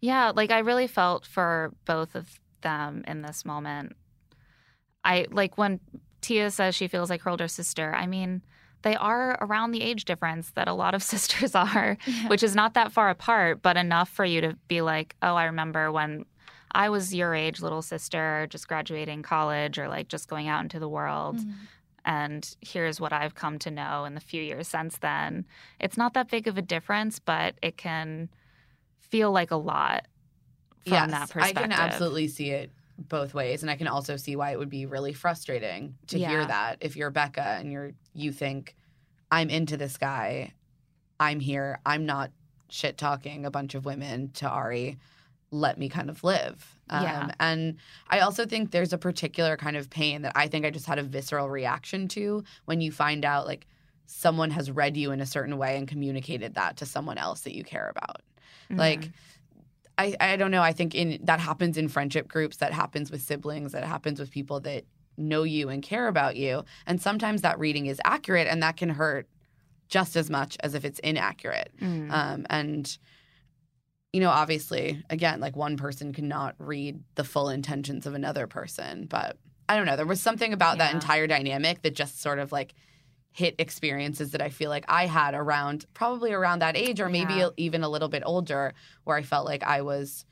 [0.00, 3.96] Yeah, like I really felt for both of them in this moment.
[5.02, 5.80] I like when
[6.20, 7.94] Tia says she feels like her older sister.
[7.94, 8.42] I mean,
[8.82, 11.96] they are around the age difference that a lot of sisters are,
[12.28, 15.44] which is not that far apart, but enough for you to be like, oh, I
[15.44, 16.24] remember when
[16.72, 20.78] I was your age, little sister, just graduating college or like just going out into
[20.78, 21.38] the world.
[21.38, 21.50] Mm-hmm.
[22.04, 25.46] And here's what I've come to know in the few years since then.
[25.78, 28.28] It's not that big of a difference, but it can
[28.98, 30.06] feel like a lot
[30.84, 31.58] from yes, that perspective.
[31.58, 34.70] I can absolutely see it both ways, and I can also see why it would
[34.70, 38.76] be really frustrating to hear that if you're Becca and you're you think
[39.30, 40.52] I'm into this guy,
[41.18, 42.30] I'm here, I'm not
[42.68, 44.98] shit talking a bunch of women to Arie.
[45.50, 46.78] Let me kind of live.
[46.90, 47.30] Um, Yeah.
[47.40, 47.76] And
[48.08, 50.98] I also think there's a particular kind of pain that I think I just had
[50.98, 53.66] a visceral reaction to when you find out like
[54.06, 57.54] someone has read you in a certain way and communicated that to someone else that
[57.54, 58.22] you care about.
[58.68, 58.78] Mm-hmm.
[58.78, 59.10] Like,
[59.96, 60.62] I, I don't know.
[60.62, 64.30] I think in that happens in friendship groups, that happens with siblings, that happens with
[64.30, 64.84] people that
[65.16, 66.64] know you and care about you.
[66.86, 69.28] And sometimes that reading is accurate and that can hurt
[69.88, 71.72] just as much as if it's inaccurate.
[71.80, 72.10] Mm.
[72.10, 72.98] Um, and
[74.12, 79.06] you know, obviously, again, like one person cannot read the full intentions of another person,
[79.06, 79.36] but
[79.68, 79.96] I don't know.
[79.96, 82.74] There was something about that entire dynamic that just sort of like
[83.32, 87.34] hit experiences that I feel like I had around probably around that age or maybe
[87.34, 87.50] Yeah.
[87.56, 90.24] even a little bit older where I felt like I was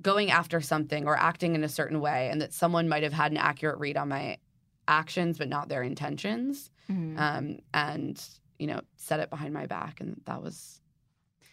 [0.00, 3.32] going after something or acting in a certain way and that someone might have had
[3.32, 4.38] an accurate read on my
[4.86, 7.18] actions but not their intentions Mhm.
[7.18, 8.24] um, and
[8.60, 10.79] you know said it behind my back and that was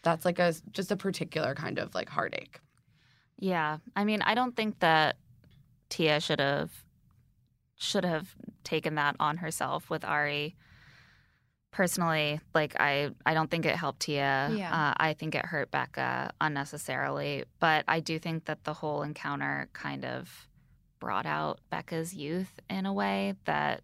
[0.08, 2.60] that's like a just a particular kind of like heartache
[3.40, 3.78] Yeah.
[3.96, 5.18] I mean, I don't think that
[5.90, 6.72] Tia should have
[7.76, 8.28] should have
[8.64, 10.56] taken that on herself with Arie.
[11.72, 14.50] Personally, like I I don't think it helped Tia.
[14.56, 14.74] Yeah.
[14.74, 19.70] Uh, I think it hurt Becca unnecessarily, but I do think that the whole encounter
[19.74, 20.48] kind of
[21.00, 23.84] brought out Becca's youth in a way that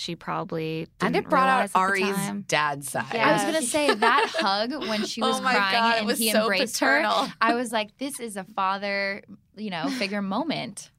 [0.00, 2.44] she probably didn't and it brought out realize Arie's time.
[2.48, 5.98] dad's side I was gonna say that hug when she was oh my crying god
[5.98, 7.26] and was he so embraced paternal.
[7.26, 7.34] her.
[7.40, 9.22] I was like, this is a father,
[9.56, 10.90] you know, figure moment.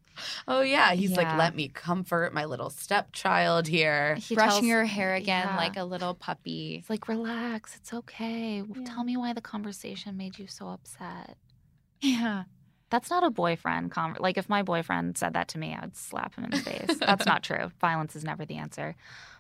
[0.48, 4.86] oh yeah he's like let me comfort my little stepchild here He Brushing tells- her
[4.86, 5.58] hair again Yeah.
[5.58, 6.76] like a little puppy.
[6.80, 8.62] It's like relax, it's okay.
[8.62, 8.84] Yeah.
[8.86, 11.38] Tell me why the conversation made you so upset.
[12.02, 12.44] Yeah.
[12.92, 16.36] That's not a boyfriend Like if my boyfriend said that to me, I would slap
[16.36, 16.98] him in the face.
[17.00, 17.72] That's not true.
[17.80, 18.96] Violence is never the answer.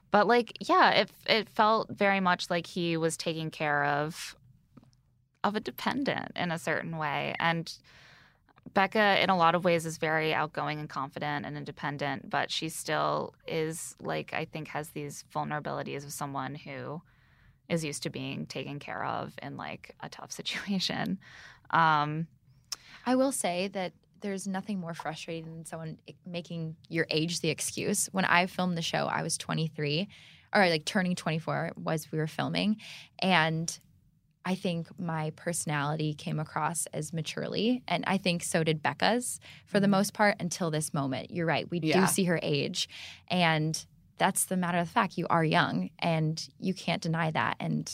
[0.09, 4.35] But like, yeah, it it felt very much like he was taking care of
[5.43, 7.35] of a dependent in a certain way.
[7.39, 7.71] And
[8.73, 12.69] Becca, in a lot of ways, is very outgoing and confident and independent, but she
[12.69, 17.01] still is like I think has these vulnerabilities of someone who
[17.67, 21.19] is used to being taken care of in like a tough situation.
[21.71, 22.27] Um,
[23.05, 28.07] I will say that there's nothing more frustrating than someone making your age the excuse.
[28.11, 30.07] When I filmed the show, I was 23,
[30.53, 32.77] or like turning 24 was we were filming,
[33.19, 33.79] and
[34.43, 39.79] I think my personality came across as maturely, and I think so did Becca's for
[39.79, 39.91] the mm-hmm.
[39.91, 41.31] most part until this moment.
[41.31, 42.01] You're right, we Yeah.
[42.01, 42.89] do see her age,
[43.27, 43.83] and
[44.17, 45.17] that's the matter of the fact.
[45.17, 47.91] You are young, and you can't deny that, and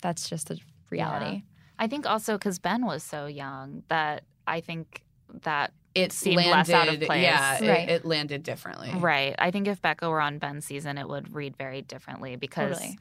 [0.00, 0.58] that's just the
[0.90, 1.42] reality.
[1.82, 5.02] I think also because Ben was so young that I think
[5.42, 7.22] that it seemed landed, less out of place.
[7.22, 7.88] Yeah, it- Right.
[7.88, 8.92] it, landed differently.
[8.94, 9.34] Right.
[9.38, 12.98] I think if Becca were on Ben's season, it would read very differently because Totally.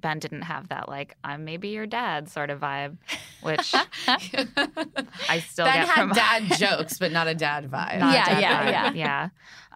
[0.00, 2.96] Ben didn't have that like I'm maybe your dad sort of vibe,
[3.42, 3.74] which
[4.08, 7.98] I still ben get had from dad jokes, but not a dad vibe.
[7.98, 8.96] Not a Yeah, dad yeah, vibe.
[8.96, 9.28] yeah.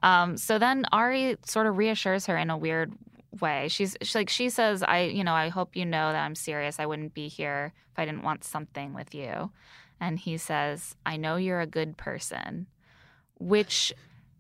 [0.03, 2.93] Um, so then Arie sort of reassures her in a weird
[3.41, 3.69] way.
[3.69, 6.79] She's, she's like she says, "I, you know, I hope you know that I'm serious.
[6.79, 9.51] I wouldn't be here if I didn't want something with you."
[10.01, 12.67] And he says, "I know you're a good person,"
[13.39, 13.93] which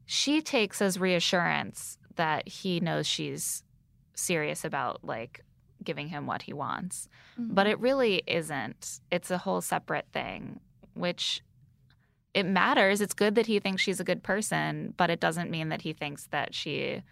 [0.04, 3.62] she takes as reassurance that he knows she's
[4.14, 5.44] serious about like
[5.82, 7.08] giving him what he wants.
[7.38, 7.72] But mm-hmm.
[7.72, 9.00] it really isn't.
[9.10, 10.60] It's a whole separate thing,
[10.94, 11.42] which
[12.34, 13.00] it matters.
[13.00, 15.92] It's good that he thinks she's a good person, but it doesn't mean that he
[15.92, 17.02] thinks that she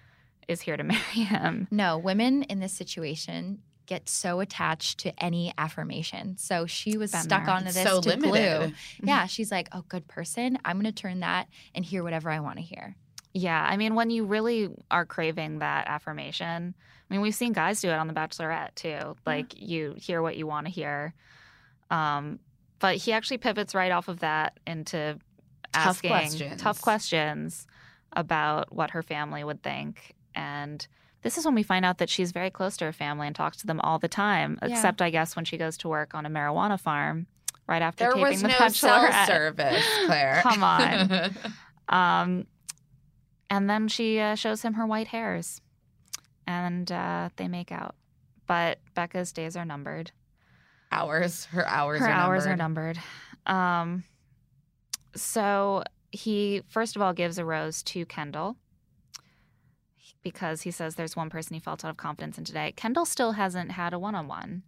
[0.49, 1.68] is here to marry him.
[1.70, 6.36] No, women in this situation get so attached to any affirmation.
[6.38, 8.30] So she was Been stuck onto this so to limited.
[8.68, 8.72] glue.
[9.03, 10.59] Yeah, she's like, "Oh, good person.
[10.64, 12.97] I'm going to turn that and hear whatever I want to hear."
[13.34, 16.74] Yeah, I mean, when you really are craving that affirmation,
[17.11, 19.16] I mean, we've seen guys do it on The Bachelorette too.
[19.26, 21.12] Like you hear what you want to hear.
[21.90, 22.38] Um,
[22.78, 25.18] but he actually pivots right off of that into
[25.72, 26.62] Tough asking questions.
[26.62, 27.66] tough questions
[28.12, 30.14] about what her family would think.
[30.35, 30.87] And
[31.22, 33.57] this is when we find out that she's very close to her family and talks
[33.59, 34.68] to them all the time, Yeah.
[34.70, 37.26] except I guess when she goes to work on a marijuana farm
[37.66, 40.41] right after There taping was The no cell service, Claire.
[40.43, 41.35] Come on.
[41.87, 42.47] Um,
[43.51, 45.61] and then she uh, shows him her white hairs,
[46.47, 47.95] and uh, they make out.
[48.47, 50.11] But Becca's days are numbered.
[50.91, 51.45] hours.
[51.47, 52.01] Her hours.
[52.01, 52.99] her are hours are numbered.
[53.47, 53.82] numbered.
[53.93, 54.05] Um,
[55.14, 58.57] so he first of all gives a rose to Kendall
[60.25, 62.72] because he says there's one person he felt out of confidence in today.
[62.75, 64.64] Kendall still hasn't had a one-on-one.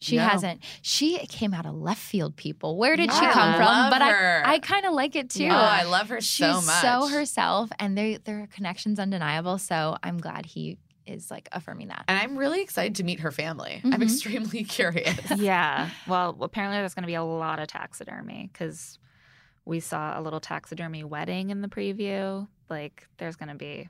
[0.00, 0.22] She No.
[0.26, 0.60] hasn't.
[0.82, 2.76] She came out of left field, people.
[2.78, 3.90] Where did she come from?
[3.90, 4.42] but her.
[4.46, 5.46] I, I kind of like it too.
[5.50, 6.82] Oh, I love her She's so much.
[6.82, 9.58] so herself, and their their connection's undeniable.
[9.58, 12.04] So I'm glad he is like affirming that.
[12.08, 13.80] And I'm really excited to meet her family.
[13.84, 14.02] I'm Mhm.
[14.02, 15.18] extremely curious.
[15.36, 15.90] yeah.
[16.06, 18.98] Well, apparently there's going to be a lot of taxidermy because
[19.64, 22.46] we saw a little taxidermy wedding in the preview.
[22.68, 23.88] Like, there's going to be.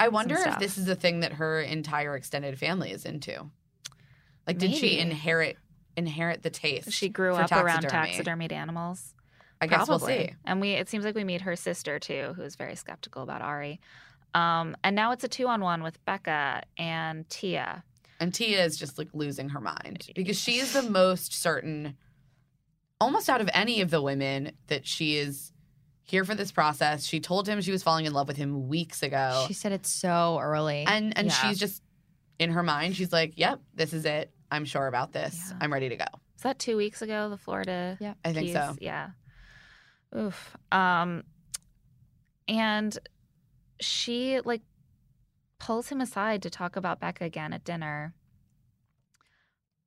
[0.00, 3.50] I wonder if this is a thing that her entire extended family is into.
[4.46, 5.58] Like, did she inherit
[5.96, 6.92] inherit the taste?
[6.92, 9.14] She grew up around taxidermied animals.
[9.60, 10.28] I guess we'll Probably.
[10.28, 10.34] see.
[10.44, 13.80] And we it seems like we meet her sister too, who's very skeptical about Arie.
[14.34, 17.82] Um, and now it's a two on one with Becca and Tia.
[18.20, 21.96] And Tia is just like losing her mind because she is the most certain,
[23.00, 25.52] almost out of any of the women, that she is
[26.10, 27.04] here for this process.
[27.04, 29.44] She told him she was falling in love with him weeks ago.
[29.46, 30.84] She said it's so early.
[30.86, 31.32] and and Yeah.
[31.34, 31.82] she's just
[32.38, 34.30] in her mind, she's like, Yep, this is it.
[34.50, 35.36] I'm sure about this.
[35.50, 35.58] Yeah.
[35.60, 36.04] I'm ready to go.
[36.34, 37.96] Was that two weeks ago, the Florida?
[38.00, 38.14] Yeah.
[38.24, 38.54] I think piece?
[38.54, 38.76] so.
[38.80, 39.10] Yeah.
[40.16, 40.56] Oof.
[40.72, 41.24] Um,
[42.46, 42.96] and
[43.80, 44.62] she like
[45.58, 48.14] pulls him aside to talk about Becca again at dinner.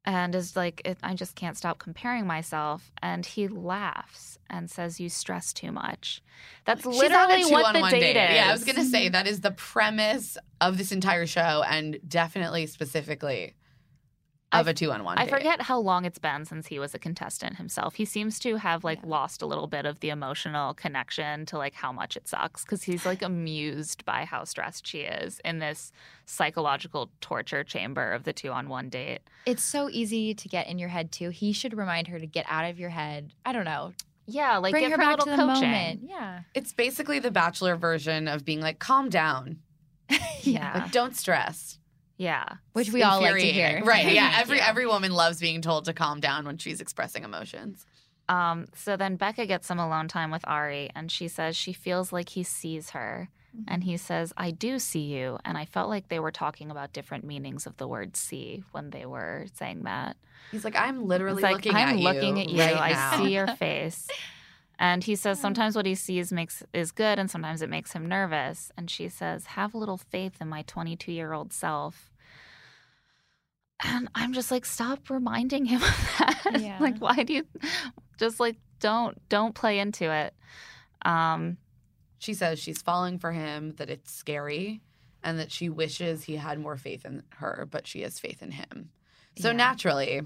[0.03, 2.91] And is like, it, I just can't stop comparing myself.
[3.03, 6.23] And he laughs and says, "You stress too much."
[6.65, 8.35] That's She's literally what the two-on-one date, is.
[8.35, 12.65] Yeah, I was gonna say that is the premise of this entire show, and definitely
[12.65, 13.53] specifically
[14.53, 15.17] of I a two on one.
[15.17, 17.95] I forget how long it's been since he was a contestant himself.
[17.95, 21.73] He seems to have like lost a little bit of the emotional connection to like
[21.73, 25.91] how much it sucks because he's like amused by how stressed she is in this
[26.25, 29.19] psychological torture chamber of the two on one date.
[29.45, 31.29] it's so easy to get in your head too.
[31.29, 33.33] He should remind her to get out of your head.
[33.45, 33.93] I don't know.
[34.27, 35.71] Yeah, like Bring give her her, a back little to the coaching.
[35.71, 36.01] moment.
[36.07, 36.41] Yeah.
[36.53, 39.59] It's basically the Bachelor version of being like, calm down,
[40.41, 41.77] Yeah, like don't stress.
[42.21, 42.45] Yeah.
[42.73, 43.81] Which we all like to hear.
[43.83, 44.13] right?
[44.13, 44.69] Yeah, every Yeah.
[44.69, 47.85] every woman loves being told to calm down when she's expressing emotions.
[48.29, 52.13] Um, so then Becca gets some alone time with Arie, and she says she feels
[52.13, 53.29] like he sees her.
[53.67, 55.37] And he says, I do see you.
[55.43, 58.91] And I felt like they were talking about different meanings of the word see when
[58.91, 60.15] they were saying that.
[60.51, 62.59] He's like, I'm literally It's like, looking I'm at looking you at you.
[62.59, 64.07] right I now." see your face.
[64.79, 68.07] And he says sometimes what he sees makes is good and sometimes it makes him
[68.07, 68.71] nervous.
[68.77, 72.09] And she says, Have a little faith in my 22 year old self.
[73.83, 76.37] And I'm just like, stop reminding him of that.
[76.61, 76.77] Yeah.
[76.79, 77.45] like, why do you
[78.17, 80.33] just like don't don't play into it?
[81.03, 81.57] Um,
[82.19, 84.81] She says she's falling for him, that it's scary,
[85.23, 88.51] and that she wishes he had more faith in her, but she has faith in
[88.51, 88.89] him.
[89.39, 89.57] So Yeah.
[89.57, 90.21] naturally,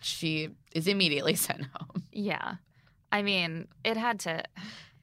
[0.00, 2.02] she is immediately sent home.
[2.12, 2.56] yeah.
[3.10, 4.42] I mean, it had to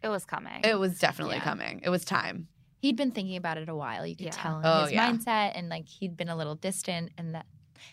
[0.04, 0.62] it was coming.
[0.64, 1.44] It was definitely Yeah.
[1.44, 1.82] coming.
[1.84, 2.48] It was time.
[2.78, 4.06] He'd been thinking about it a while.
[4.06, 4.32] You could Yeah.
[4.32, 5.10] tell in Oh, his yeah.
[5.12, 7.48] mindset, and like he'd been a little distant, and that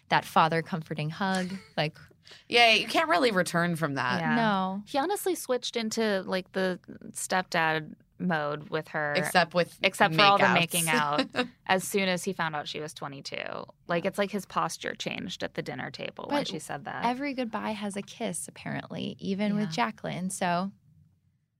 [0.09, 1.97] that father comforting hug, like
[2.49, 4.21] Yeah, you can't really return from that.
[4.21, 4.35] Yeah.
[4.37, 4.83] No.
[4.87, 6.79] He honestly switched into like the
[7.11, 9.13] stepdad mode with her.
[9.17, 11.25] Except with except for all the making out
[11.67, 13.37] as soon as he found out she was 22.
[13.89, 17.05] Like it's like his posture changed at the dinner table when she said that.
[17.05, 19.61] Every goodbye has a kiss, apparently, even Yeah.
[19.63, 20.31] with Jacqueline.
[20.31, 20.71] So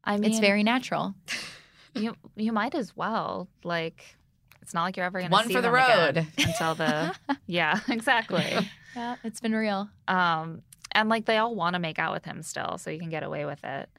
[0.05, 1.15] I mean, it's very natural.
[1.95, 4.17] you you might as well like
[4.73, 6.27] it's not like you're ever going to One see for the them again road.
[6.39, 7.15] until the
[7.47, 8.47] yeah exactly
[8.97, 9.91] Yeah, it's been real.
[10.09, 10.63] um
[10.93, 13.23] and like they all want to make out with him still so you can get
[13.23, 13.91] away with it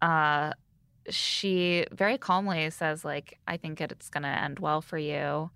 [0.00, 0.52] uh
[1.10, 5.50] she very calmly says like i think it's going to end well for you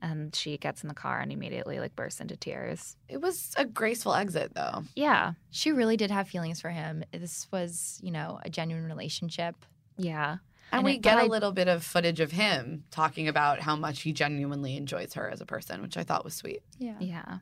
[0.00, 3.64] and she gets in the car and immediately like bursts into tears It was a
[3.64, 4.84] graceful exit, though.
[4.94, 7.04] yeah She really did have feelings for him.
[7.10, 9.56] This was, you know, a genuine relationship.
[9.96, 10.36] yeah
[10.72, 13.60] And, And we get but a I- little bit of footage of him talking about
[13.60, 16.62] how much he genuinely enjoys her as a person, which I thought was sweet.
[16.78, 16.96] Yeah.
[17.00, 17.38] yeah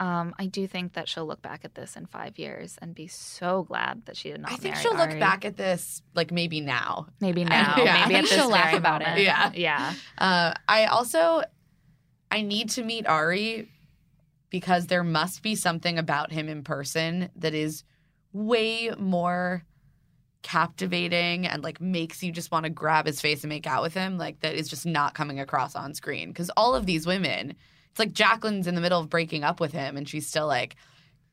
[0.00, 3.06] um, I do think that she'll look back at this in five years and be
[3.06, 4.50] so glad that she did not.
[4.52, 7.08] I think marry she'll look back at this like maybe now.
[7.20, 7.74] Maybe now.
[7.76, 7.84] Yeah.
[7.84, 9.18] Maybe I think this she'll laugh very about it.
[9.22, 9.52] Yeah.
[9.54, 9.92] Yeah.
[10.16, 11.42] Uh, I also
[12.30, 13.68] I need to meet Arie
[14.48, 17.84] because there must be something about him in person that is
[18.32, 19.64] way more
[20.42, 23.94] captivating and like makes you just want to grab his face and make out with
[23.94, 27.54] him like that is just not coming across on screen because all of these women
[27.90, 30.76] it's like Jacqueline's in the middle of breaking up with him and she's still like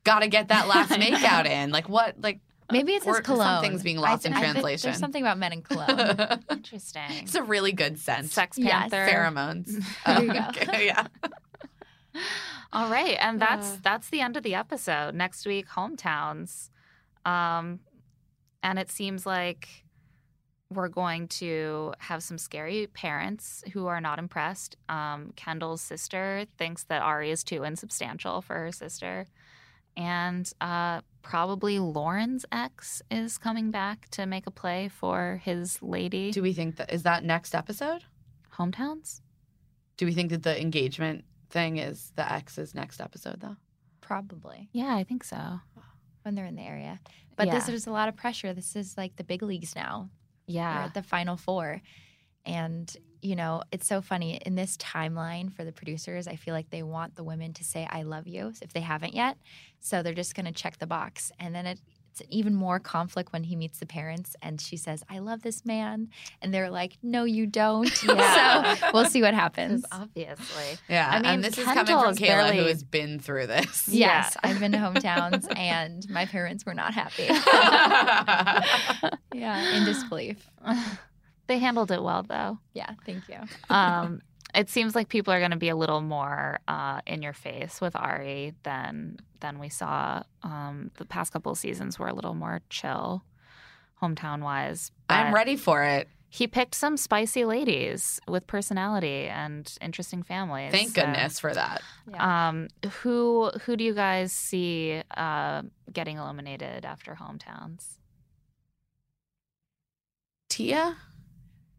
[0.03, 2.39] gotta get that last make out in like what like
[2.69, 3.61] Maybe it's Or his cologne.
[3.63, 4.89] something's being lost I in I translation.
[4.89, 6.43] There's something about men in cologne.
[6.51, 7.01] Interesting.
[7.11, 8.91] it's a really good scent Sex Yes.
[8.91, 9.09] Panther.
[9.09, 10.39] pheromones There you go.
[10.49, 11.07] okay, yeah
[12.73, 13.77] All right, and that's Uh.
[13.83, 15.15] that's the end of the episode.
[15.15, 16.69] Next week, hometowns,
[17.25, 17.79] um,
[18.63, 19.85] and it seems like
[20.69, 24.75] we're going to have some scary parents who are not impressed.
[24.89, 29.27] Um, Kendall's sister thinks that Arie is too insubstantial for her sister,
[29.95, 36.31] and uh, probably Lauren's ex is coming back to make a play for his lady.
[36.31, 38.03] do we think that is that next episode
[38.57, 39.21] hometowns?
[39.97, 43.55] Do we think that the engagement thing is the ex's next episode though?
[44.01, 45.59] Probably Yeah, I think so.
[46.27, 46.99] When they're in the area.
[47.37, 47.75] But this Yeah.
[47.75, 48.53] is a lot of pressure.
[48.53, 50.09] This is like the big leagues now.
[50.45, 50.89] Yeah.
[50.93, 51.81] the final four.
[52.45, 54.35] And, you know, it's so funny.
[54.45, 57.85] In this timeline for the producers, I feel like they want the women to say,
[57.89, 59.37] I love you if they haven't yet.
[59.81, 61.31] So they're just going to check the box.
[61.39, 61.79] And then it,
[62.19, 65.65] it's even more conflict when he meets the parents and she says, I love this
[65.65, 66.09] man.
[66.41, 67.91] And they're like, No, you don't.
[68.03, 68.75] Yeah.
[68.75, 69.85] so we'll see what happens.
[69.91, 70.77] Obviously.
[70.89, 73.87] Yeah, I mean, and this is coming from Kayla, barely- who has been through this.
[73.87, 74.43] Yes, Yeah.
[74.49, 77.23] I've been to hometowns and my parents were not happy.
[79.33, 80.49] yeah, in disbelief.
[81.47, 82.59] they handled it well, though.
[82.73, 83.37] Yeah, thank you.
[83.69, 84.21] Um,
[84.57, 87.79] it seems like people are going to be a little more uh, in your face
[87.79, 90.23] with Arie than than we saw.
[90.41, 93.23] Um, the past couple of seasons were a little more chill,
[94.01, 94.91] hometown wise.
[95.09, 96.09] I'm ready for it.
[96.29, 100.71] He picked some spicy ladies with personality and interesting families.
[100.71, 101.81] Thank so, goodness for that.
[102.17, 102.67] Um,
[103.01, 105.61] who who do you guys see uh,
[105.93, 107.99] getting eliminated after hometowns?
[110.49, 110.97] Tia?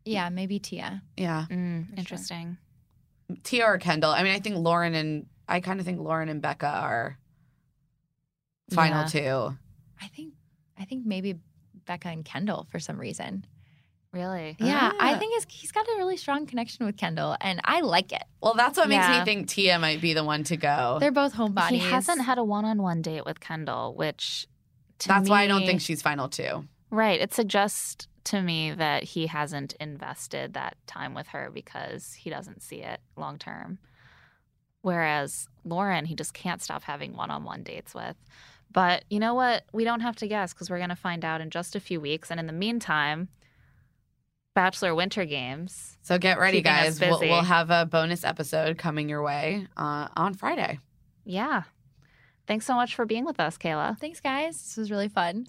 [0.05, 1.03] Yeah, maybe Tia.
[1.17, 1.47] Yeah.
[1.51, 2.19] Mm, sure.
[3.29, 3.43] Interesting.
[3.59, 4.11] Tia or Kendall.
[4.11, 7.19] I mean, I think Lauren and I kind of think Lauren and Becca are
[8.71, 9.07] final Yeah.
[9.07, 9.59] two.
[10.01, 10.35] I think
[10.81, 11.35] I think maybe
[11.87, 13.45] Becca and Kendall for some reason.
[14.13, 14.57] Really?
[14.61, 15.19] Yeah, I Ah.
[15.19, 18.23] think he's, he's got a really strong connection with Kendall, and I like it.
[18.41, 19.19] Well, that's what makes Yeah.
[19.19, 20.97] me think Tia might be the one to go.
[21.01, 21.69] They're both homebodies.
[21.71, 24.47] He hasn't had a one-on-one date with Kendall, which
[25.01, 26.67] to That's why I don't think she's final two.
[26.91, 27.21] right.
[27.21, 32.63] It suggests to me that he hasn't invested that time with her because he doesn't
[32.63, 33.79] see it long term.
[34.83, 38.17] Whereas Lauren, he just can't stop having one-on-one dates with.
[38.71, 39.65] But you know what?
[39.73, 42.01] We don't have to guess because we're going to find out in just a few
[42.01, 42.31] weeks.
[42.31, 43.29] And in the meantime,
[44.55, 45.97] Bachelor Winter Games.
[46.03, 47.01] So get ready, guys.
[47.01, 50.81] We'll, we'll have a bonus episode coming your way uh, on Friday.
[51.25, 51.63] Yeah.
[52.47, 53.99] Thanks so much for being with us, Kayla.
[53.99, 54.63] Thanks, guys.
[54.63, 55.47] This was really fun.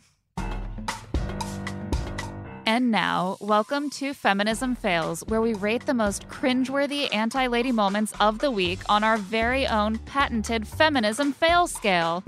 [2.70, 8.14] And now, welcome to Feminism Fails, where we rate the most cringeworthy anti lady moments
[8.20, 12.24] of the week on our very own patented feminism fail scale.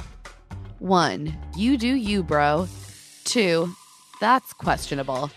[0.80, 2.68] One, you do you, bro.
[3.23, 3.72] Two,
[4.19, 5.30] that's questionable.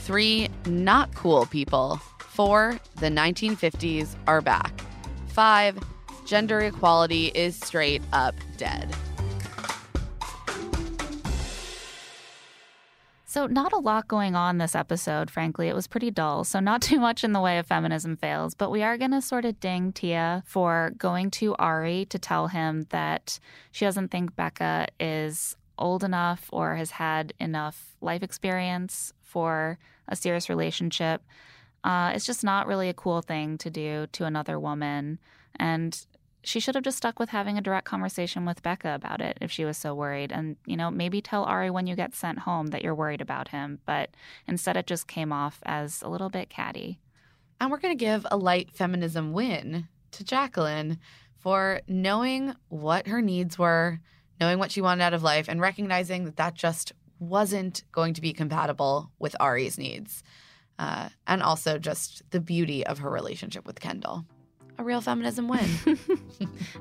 [0.00, 1.96] Three, not cool people.
[2.18, 4.78] Four, the 1950s are back.
[5.28, 5.78] Five,
[6.26, 8.94] gender equality is straight up dead.
[13.30, 15.68] So, not a lot going on this episode, frankly.
[15.68, 16.42] It was pretty dull.
[16.42, 19.22] So, not too much in the way of feminism fails, but we are going to
[19.22, 23.38] sort of ding Tia for going to Arie to tell him that
[23.70, 29.78] she doesn't think Becca is old enough or has had enough life experience for
[30.08, 31.22] a serious relationship.
[31.84, 35.20] Uh, it's just not really a cool thing to do to another woman.
[35.54, 36.04] And
[36.42, 39.50] she should have just stuck with having a direct conversation with Becca about it if
[39.50, 40.32] she was so worried.
[40.32, 43.48] And, you know, maybe tell Arie when you get sent home that you're worried about
[43.48, 43.80] him.
[43.84, 44.10] But
[44.46, 46.98] instead, it just came off as a little bit catty.
[47.60, 50.98] And we're going to give a light feminism win to Jacqueline
[51.38, 54.00] for knowing what her needs were,
[54.40, 58.22] knowing what she wanted out of life, and recognizing that that just wasn't going to
[58.22, 60.22] be compatible with Arie's needs.
[60.78, 64.24] Uh, and also just the beauty of her relationship with Kendall
[64.80, 65.68] a real feminism win.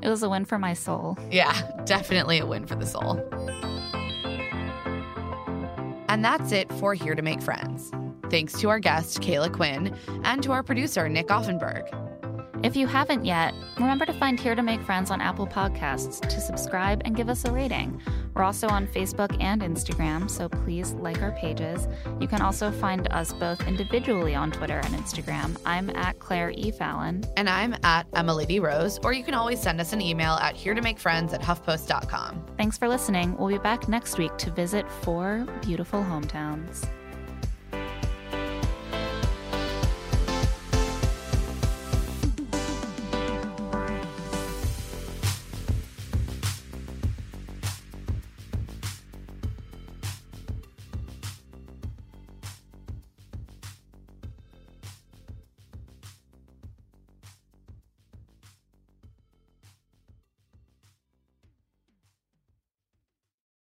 [0.01, 1.17] it was a win for my soul.
[1.29, 3.21] Yeah, definitely a win for the soul.
[6.07, 7.91] And that's it for Here to Make Friends.
[8.29, 9.93] Thanks to our guest, Kayla Quinn,
[10.23, 12.08] and to our producer, Nick Offenberg.
[12.61, 16.41] If you haven't yet, remember to find Here to Make Friends on Apple Podcasts to
[16.41, 18.01] subscribe and give us a rating.
[18.33, 21.87] We're also on Facebook and Instagram, so please like our pages.
[22.19, 25.57] You can also find us both individually on Twitter and Instagram.
[25.65, 26.71] I'm at Claire E.
[26.71, 27.23] Fallon.
[27.37, 28.59] And I'm at Emily D.
[28.59, 31.41] Rose, or you can always send us an email at here to make friends at
[31.41, 32.45] huffpost.com.
[32.57, 33.37] Thanks for listening.
[33.37, 36.89] We'll be back next week to visit four beautiful hometowns.